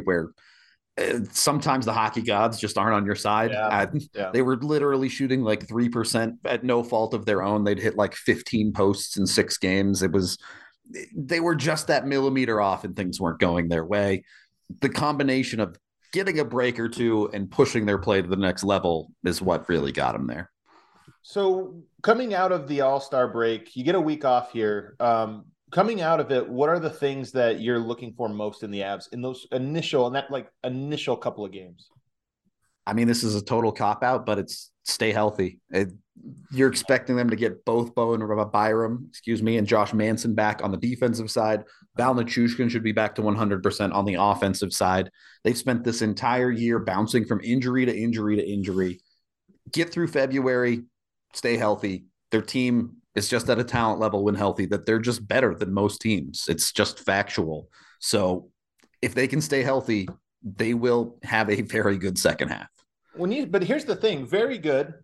[0.05, 0.31] where
[0.97, 3.51] uh, sometimes the hockey gods just aren't on your side.
[3.51, 4.31] Yeah, yeah.
[4.33, 7.65] They were literally shooting like three percent at no fault of their own.
[7.65, 10.03] They'd hit like fifteen posts in six games.
[10.03, 10.39] It was
[11.17, 14.25] they were just that millimeter off, and things weren't going their way.
[14.81, 15.77] The combination of
[16.15, 19.69] getting a break or two and pushing their play to the next level is what
[19.69, 20.49] really got them there.
[21.23, 24.95] So coming out of the All Star break, you get a week off here.
[25.01, 28.71] Um, coming out of it, what are the things that you're looking for most in
[28.71, 31.89] the Avs in those initial and that like initial couple of games?
[32.87, 35.59] I mean, this is a total cop out, but it's stay healthy.
[35.71, 35.89] It,
[36.51, 38.21] you're expecting them to get both Bowen
[38.53, 41.65] Byram, excuse me, and Josh Manson back on the defensive side.
[41.97, 45.11] Val Nichushkin should be back to 100% on the offensive side.
[45.43, 49.01] They've spent this entire year bouncing from injury to injury to injury.
[49.73, 50.85] Get through February,
[51.33, 52.05] stay healthy.
[52.31, 55.73] Their team is just at a talent level when healthy that they're just better than
[55.73, 56.47] most teams.
[56.49, 57.69] It's just factual.
[58.01, 58.51] So
[59.03, 60.09] if they can stay healthy,
[60.43, 62.69] they will have a very good second half.
[63.17, 64.95] When you, but here's the thing: very good.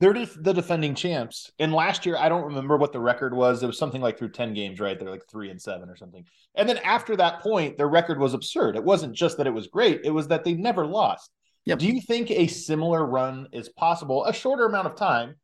[0.00, 1.50] They're the defending champs.
[1.58, 3.62] And last year, I don't remember what the record was.
[3.62, 4.98] It was something like through 10 games, right?
[4.98, 6.24] They're like three and seven or something.
[6.54, 8.76] And then after that point, their record was absurd.
[8.76, 11.30] It wasn't just that it was great, it was that they never lost.
[11.64, 11.80] Yep.
[11.80, 14.24] Do you think a similar run is possible?
[14.24, 15.34] A shorter amount of time,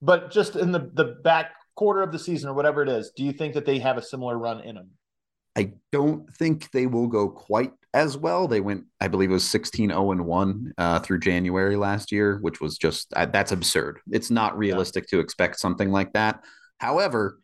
[0.00, 3.24] but just in the, the back quarter of the season or whatever it is, do
[3.24, 4.90] you think that they have a similar run in them?
[5.56, 8.46] I don't think they will go quite as well.
[8.48, 12.38] They went, I believe it was 16 0 and 1 uh, through January last year,
[12.42, 14.00] which was just uh, that's absurd.
[14.10, 15.18] It's not realistic yeah.
[15.18, 16.44] to expect something like that.
[16.78, 17.38] However,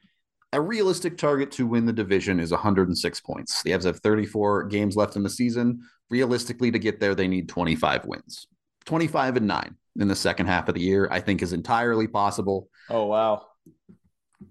[0.53, 3.63] a realistic target to win the division is 106 points.
[3.63, 5.81] The Avs have 34 games left in the season.
[6.11, 8.49] Realistically, to get there, they need 25 wins.
[8.87, 12.69] 25 and 9 in the second half of the year, I think is entirely possible.
[12.89, 13.47] Oh, wow.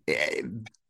[0.08, 0.44] Eh,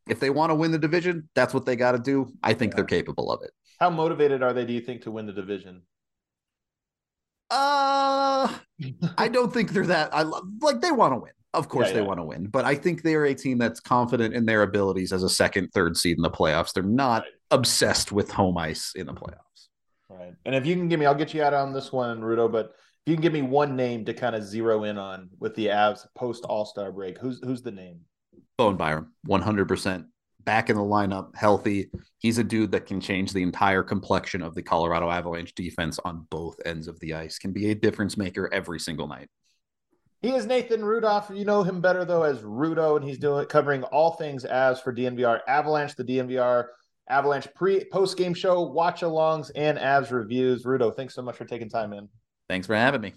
[0.08, 2.32] If they want to win the division, that's what they got to do.
[2.44, 2.78] I think Yeah.
[2.78, 3.52] they're capable of it.
[3.80, 5.82] How motivated are they, do you think, to win the division?
[7.52, 8.54] Uh,
[9.18, 10.14] I don't think they're that.
[10.14, 11.32] I love like they want to win.
[11.54, 12.06] Of course, Yeah, they yeah.
[12.08, 15.24] want to win, but I think they're a team that's confident in their abilities as
[15.24, 16.74] a second, third seed in the playoffs.
[16.74, 17.32] They're not Right.
[17.52, 19.68] obsessed with home ice in the playoffs.
[20.10, 20.36] Right.
[20.46, 22.68] And if you can give me, I'll get you out on this one, Rudo, but
[23.06, 25.68] if you can give me one name to kind of zero in on with the
[25.68, 28.02] Avs post All Star break, who's who's the name?
[28.58, 30.06] Bowen Byram, 100%
[30.46, 31.90] back in the lineup, healthy.
[32.18, 36.26] He's a dude that can change the entire complexion of the Colorado Avalanche defense on
[36.30, 39.30] both ends of the ice, can be a difference maker every single night.
[40.22, 41.32] He is Nathan Rudolph.
[41.34, 44.94] You know him better though as Rudo, and he's doing covering all things Avs for
[44.94, 46.66] DNVR Avalanche, the DNVR
[47.08, 50.66] Avalanche pre post game show, watch alongs, and Avs reviews.
[50.66, 52.10] Rudo, thanks so much for taking time in.
[52.50, 53.14] Thanks for having me.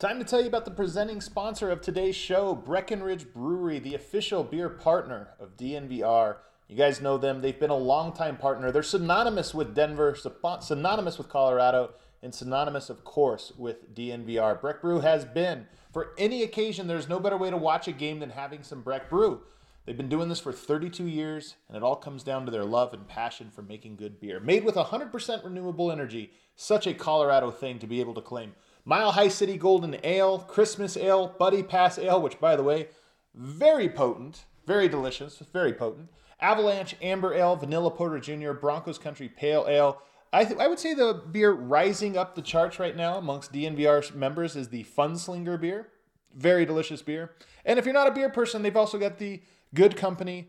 [0.00, 4.42] Time to tell you about the presenting sponsor of today's show, Breckenridge Brewery, the official
[4.42, 6.36] beer partner of DNVR.
[6.68, 7.42] You guys know them.
[7.42, 8.72] They've been a longtime partner.
[8.72, 10.16] They're synonymous with Denver,
[10.62, 11.92] synonymous with Colorado,
[12.22, 14.58] and synonymous, of course, with DNVR.
[14.58, 18.20] Breck Brew has been, for any occasion, there's no better way to watch a game
[18.20, 19.42] than having some Breck Brew.
[19.84, 22.94] They've been doing this for 32 years, and it all comes down to their love
[22.94, 24.40] and passion for making good beer.
[24.40, 28.54] Made with 100% renewable energy, such a Colorado thing to be able to claim.
[28.84, 32.88] Mile High City Golden Ale, Christmas Ale, Buddy Pass Ale, which, by the way,
[33.34, 36.10] very potent, very delicious, very potent.
[36.40, 40.00] Avalanche Amber Ale, Vanilla Porter Jr., Broncos Country Pale Ale.
[40.32, 44.14] I, th- I would say the beer rising up the charts right now amongst DNVR
[44.14, 45.88] members is the Funslinger beer.
[46.34, 47.32] Very delicious beer.
[47.64, 49.42] And if you're not a beer person, they've also got the
[49.74, 50.48] Good Company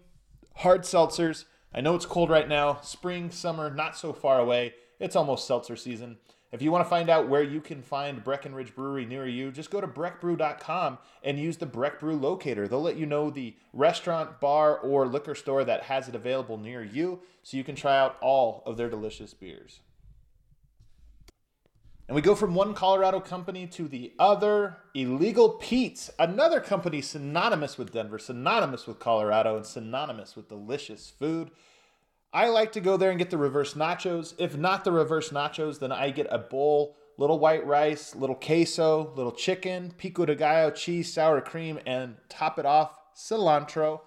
[0.57, 1.45] hard seltzers.
[1.73, 2.79] I know it's cold right now.
[2.81, 4.75] Spring, summer, not so far away.
[4.99, 6.17] It's almost seltzer season.
[6.51, 9.71] If you want to find out where you can find Breckenridge Brewery near you, just
[9.71, 12.67] go to breckbrew.com and use the Breck Brew locator.
[12.67, 16.83] They'll let you know the restaurant, bar, or liquor store that has it available near
[16.83, 19.79] you so you can try out all of their delicious beers.
[22.09, 24.75] And we go from one Colorado company to the other.
[24.93, 31.51] Illegal Pete's, another company synonymous with Denver, synonymous with Colorado, and synonymous with delicious food.
[32.33, 34.33] I like to go there and get the reverse nachos.
[34.37, 39.13] If not the reverse nachos, then I get a bowl, little white rice, little queso,
[39.15, 44.01] little chicken, pico de gallo, cheese, sour cream, and top it off, cilantro.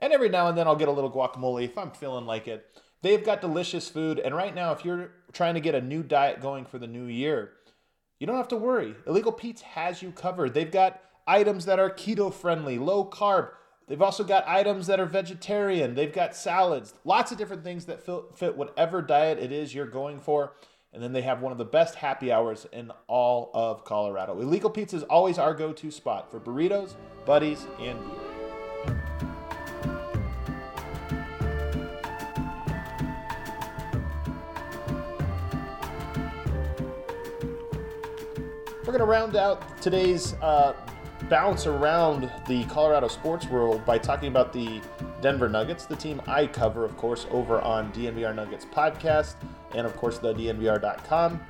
[0.00, 2.66] And every now and then I'll get a little guacamole if I'm feeling like it.
[3.02, 4.18] They've got delicious food.
[4.18, 7.04] And right now, if you're trying to get a new diet going for the new
[7.04, 7.52] year,
[8.18, 8.96] you don't have to worry.
[9.06, 10.54] Illegal Pete's has you covered.
[10.54, 13.50] They've got items that are keto friendly, low carb.
[13.90, 15.96] They've also got items that are vegetarian.
[15.96, 18.00] They've got salads, lots of different things that
[18.36, 20.52] fit, whatever diet it is you're going for.
[20.92, 24.40] And then they have one of the best happy hours in all of Colorado.
[24.40, 26.94] Illegal Pete's is always our go to spot for burritos,
[27.26, 29.02] buddies, and beer.
[38.86, 40.74] We're going to round out today's uh,
[41.30, 44.82] bounce around the Colorado sports world by talking about the
[45.22, 49.36] Denver Nuggets, the team I cover, of course, over on DNVR Nuggets podcast
[49.74, 51.40] and, of course, the DNVR.com.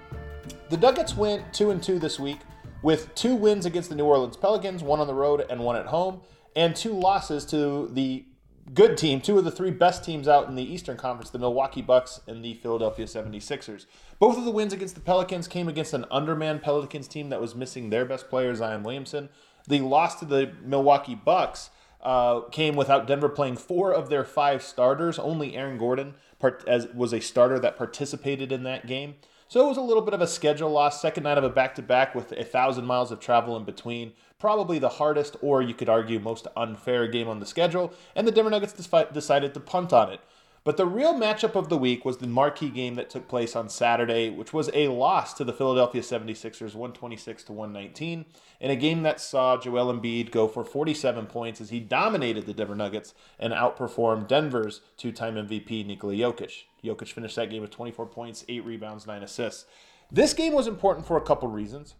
[0.68, 2.40] The Nuggets went two and two this week
[2.82, 5.86] with two wins against the New Orleans Pelicans, one on the road and one at
[5.86, 6.20] home,
[6.54, 8.26] and two losses to the
[8.74, 11.82] good team, two of the three best teams out in the Eastern Conference, the Milwaukee
[11.82, 13.86] Bucks and the Philadelphia 76ers.
[14.18, 17.54] Both of the wins against the Pelicans came against an undermanned Pelicans team that was
[17.54, 19.30] missing their best player, Zion Williamson.
[19.66, 21.70] The loss to the Milwaukee Bucks
[22.02, 25.18] uh, came without Denver playing four of their five starters.
[25.18, 29.16] Only Aaron Gordon part- as, was a starter that participated in that game.
[29.48, 31.74] So it was a little bit of a schedule loss, second night of a back
[31.74, 34.12] to back with a thousand miles of travel in between.
[34.38, 38.32] Probably the hardest, or you could argue most unfair game on the schedule, and the
[38.32, 40.20] Denver Nuggets defi- decided to punt on it.
[40.62, 43.70] But the real matchup of the week was the marquee game that took place on
[43.70, 48.26] Saturday, which was a loss to the Philadelphia 76ers, 126 to 119,
[48.60, 52.52] in a game that saw Joel Embiid go for 47 points as he dominated the
[52.52, 56.64] Denver Nuggets and outperformed Denver's two-time MVP Nikola Jokic.
[56.84, 59.64] Jokic finished that game with 24 points, 8 rebounds, 9 assists.
[60.12, 61.94] This game was important for a couple reasons.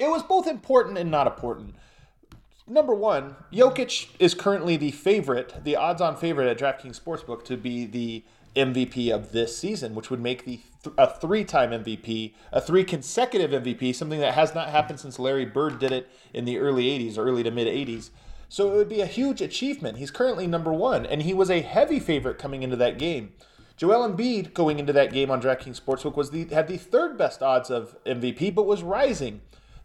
[0.00, 1.76] It was both important and not important.
[2.70, 7.84] Number one, Jokic is currently the favorite, the odds-on favorite at DraftKings Sportsbook to be
[7.84, 8.22] the
[8.54, 13.50] MVP of this season, which would make the th- a three-time MVP, a three consecutive
[13.50, 17.18] MVP, something that has not happened since Larry Bird did it in the early '80s,
[17.18, 18.10] early to mid '80s.
[18.48, 19.98] So it would be a huge achievement.
[19.98, 23.32] He's currently number one, and he was a heavy favorite coming into that game.
[23.76, 27.42] Joel Embiid going into that game on DraftKings Sportsbook was the had the third best
[27.42, 29.40] odds of MVP, but was rising.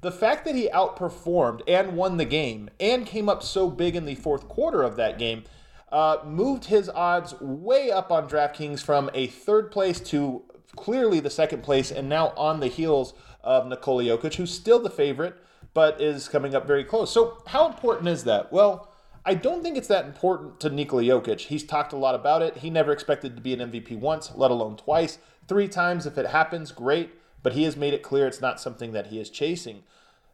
[0.06, 4.06] The fact that he outperformed and won the game and came up so big in
[4.06, 5.44] the fourth quarter of that game
[5.92, 10.44] uh, moved his odds way up on DraftKings from a third place to
[10.76, 14.92] clearly the second place and now on the heels of Nikola Jokic, who's still the
[14.92, 15.38] favorite,
[15.74, 17.12] but is coming up very close.
[17.12, 18.54] So, how important is that?
[18.54, 18.92] Well,
[19.26, 21.40] I don't think it's that important to Nikola Jokic.
[21.40, 22.58] He's talked a lot about it.
[22.58, 25.18] He never expected to be an MVP once, let alone twice.
[25.48, 28.92] Three times, if it happens, great, but he has made it clear it's not something
[28.92, 29.82] that he is chasing.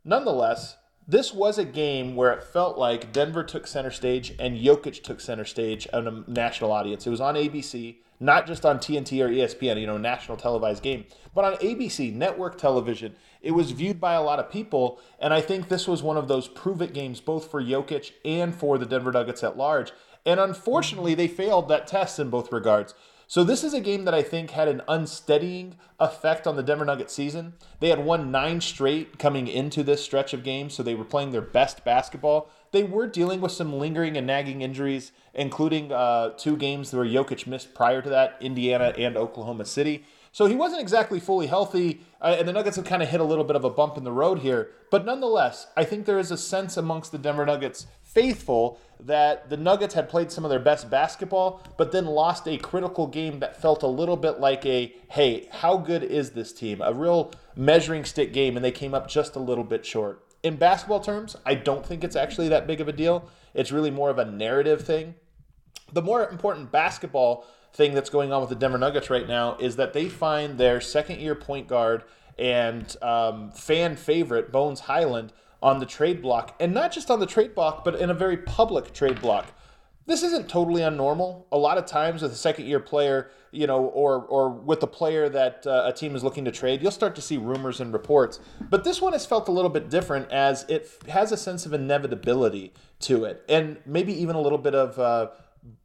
[0.04, 0.78] Nonetheless,
[1.08, 5.20] this was a game where it felt like Denver took center stage and Jokic took
[5.20, 7.06] center stage on a national audience.
[7.06, 11.06] It was on ABC, not just on TNT or ESPN, you know, national televised game,
[11.36, 13.16] but on ABC, network television.
[13.41, 16.28] It was viewed by a lot of people, and I think this was one of
[16.28, 19.91] those prove it games both for Jokic and for the Denver Nuggets at large.
[20.26, 22.93] And unfortunately, they failed that test in both regards.
[23.32, 26.84] So this is a game that I think had an unsteadying effect on the Denver
[26.84, 27.54] Nuggets season.
[27.80, 31.32] They had won nine straight coming into this stretch of games, so they were playing
[31.32, 32.50] their best basketball.
[32.72, 37.48] They were dealing with some lingering and nagging injuries, including uh, two games where Jokic
[37.48, 40.04] missed prior to that, Indiana and Oklahoma City.
[40.34, 43.26] So he wasn't exactly fully healthy, uh, and the Nuggets have kind of hit a
[43.26, 44.72] little bit of a bump in the road here.
[44.90, 49.57] But nonetheless, I think there is a sense amongst the Denver Nuggets faithful that the
[49.57, 53.59] Nuggets had played some of their best basketball, but then lost a critical game that
[53.59, 56.82] felt a little bit like a hey, how good is this team?
[56.82, 60.24] A real measuring stick game, and they came up just a little bit short.
[60.43, 63.30] In basketball terms, I don't think it's actually that big of a deal.
[63.53, 65.16] It's really more of a narrative thing.
[65.91, 69.76] The more important basketball thing that's going on with the Denver Nuggets right now is
[69.78, 72.03] that they find their second year point guard
[72.38, 75.32] and um, fan favorite, Bones Hyland,
[75.62, 78.38] on the trade block, and not just on the trade block, but in a very
[78.38, 79.47] public trade block.
[80.07, 81.45] This isn't totally unnormal.
[81.51, 84.88] A lot of times with a second year player, you know, or or with a
[84.88, 87.93] player that uh, a team is looking to trade, you'll start to see rumors and
[87.93, 88.39] reports.
[88.70, 91.74] But this one has felt a little bit different as it has a sense of
[91.74, 95.28] inevitability to it, and maybe even a little bit of uh,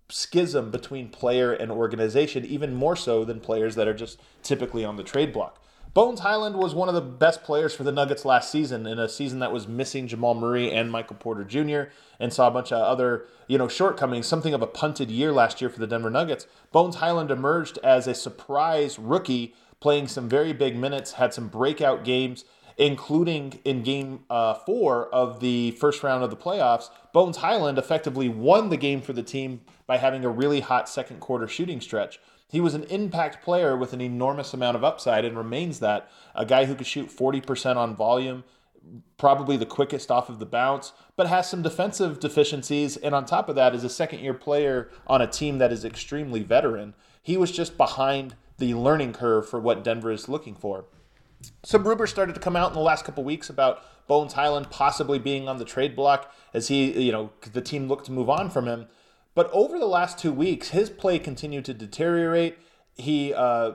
[0.08, 4.96] schism between player and organization, even more so than players that are just typically on
[4.96, 5.60] the trade block.
[5.96, 9.08] Bones Hyland was one of the best players for the Nuggets last season in a
[9.08, 11.90] season that was missing Jamal Murray and Michael Porter Jr.
[12.20, 15.62] and saw a bunch of other, you know, shortcomings, something of a punted year last
[15.62, 16.46] year for the Denver Nuggets.
[16.70, 22.04] Bones Hyland emerged as a surprise rookie, playing some very big minutes, had some breakout
[22.04, 22.44] games,
[22.76, 26.90] including in game uh, four of the first round of the playoffs.
[27.14, 31.20] Bones Hyland effectively won the game for the team by having a really hot second
[31.20, 32.20] quarter shooting stretch.
[32.48, 36.08] He was an impact player with an enormous amount of upside and remains that.
[36.34, 38.44] A guy who could shoot 40% on volume,
[39.18, 42.96] probably the quickest off of the bounce, but has some defensive deficiencies.
[42.96, 45.84] And on top of that, is a second year player on a team that is
[45.84, 46.94] extremely veteran.
[47.20, 50.84] He was just behind the learning curve for what Denver is looking for.
[51.64, 55.18] Some rumors started to come out in the last couple weeks about Bones Hyland possibly
[55.18, 58.50] being on the trade block as he, you know, the team looked to move on
[58.50, 58.86] from him.
[59.36, 62.56] But over the last two weeks, his play continued to deteriorate.
[62.94, 63.72] He uh,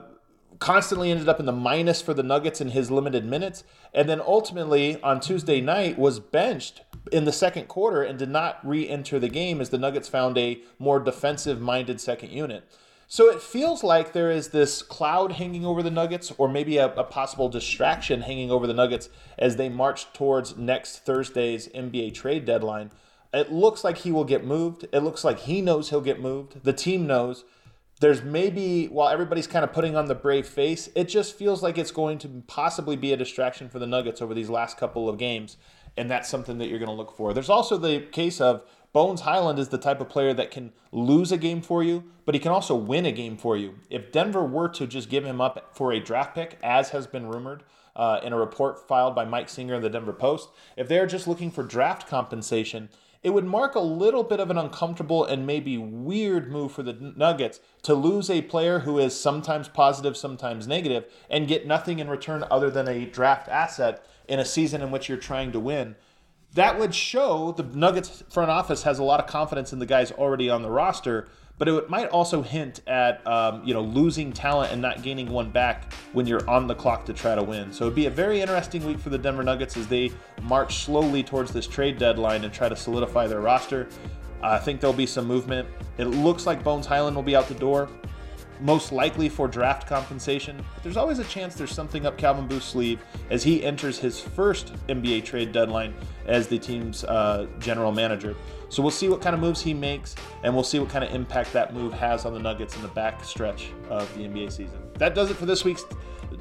[0.58, 3.62] constantly ended up in the minus for the Nuggets in his limited minutes.
[3.94, 6.82] And then ultimately on Tuesday night was benched
[7.12, 10.36] in the second quarter and did not re enter the game as the Nuggets found
[10.36, 12.68] a more defensive minded second unit.
[13.06, 16.86] So it feels like there is this cloud hanging over the Nuggets, or maybe a,
[16.94, 22.46] a, possible distraction hanging over the Nuggets as they march towards next Thursday's NBA trade
[22.46, 22.90] deadline.
[23.32, 24.86] It looks like he will get moved.
[24.92, 26.64] It looks like he knows he'll get moved.
[26.64, 27.44] The team knows.
[28.00, 31.78] There's maybe, while everybody's kind of putting on the brave face, it just feels like
[31.78, 35.18] it's going to possibly be a distraction for the Nuggets over these last couple of
[35.18, 35.56] games.
[35.96, 37.32] And that's something that you're going to look for.
[37.32, 41.32] There's also the case of Bones Hyland is the type of player that can lose
[41.32, 43.76] a game for you, but he can also win a game for you.
[43.88, 47.26] If Denver were to just give him up for a draft pick, as has been
[47.26, 47.62] rumored
[47.96, 51.26] uh, in a report filed by Mike Singer in the Denver Post, if they're just
[51.26, 52.90] looking for draft compensation,
[53.22, 56.92] it would mark a little bit of an uncomfortable and maybe weird move for the
[57.16, 62.08] Nuggets to lose a player who is sometimes positive, sometimes negative, and get nothing in
[62.08, 65.94] return other than a draft asset in a season in which you're trying to win.
[66.54, 70.12] That would show the Nuggets front office has a lot of confidence in the guys
[70.12, 74.72] already on the roster but it might also hint at um, you know losing talent
[74.72, 77.72] and not gaining one back when you're on the clock to try to win.
[77.72, 80.10] So it'd be a very interesting week for the Denver Nuggets as they
[80.42, 83.88] march slowly towards this trade deadline and try to solidify their roster.
[84.42, 85.68] I think there'll be some movement.
[85.98, 87.88] It looks like Bones Hyland will be out the door
[88.62, 90.56] most likely for draft compensation.
[90.74, 93.00] But there's always a chance there's something up Calvin Booth's sleeve
[93.30, 95.94] as he enters his first NBA trade deadline
[96.26, 98.34] as the team's uh, general manager.
[98.68, 101.14] So we'll see what kind of moves he makes, and we'll see what kind of
[101.14, 104.78] impact that move has on the Nuggets in the back stretch of the NBA season.
[104.94, 105.84] That does it for this week's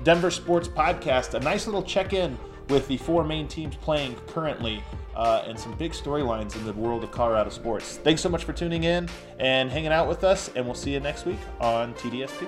[0.04, 1.34] Denver Sports Podcast.
[1.34, 2.38] A nice little check in
[2.72, 4.82] with the four main teams playing currently
[5.16, 7.98] uh, and some big storylines in the world of Colorado sports.
[7.98, 9.10] Thanks so much for tuning in
[9.40, 12.48] and hanging out with us, and we'll see you next week on TDSP.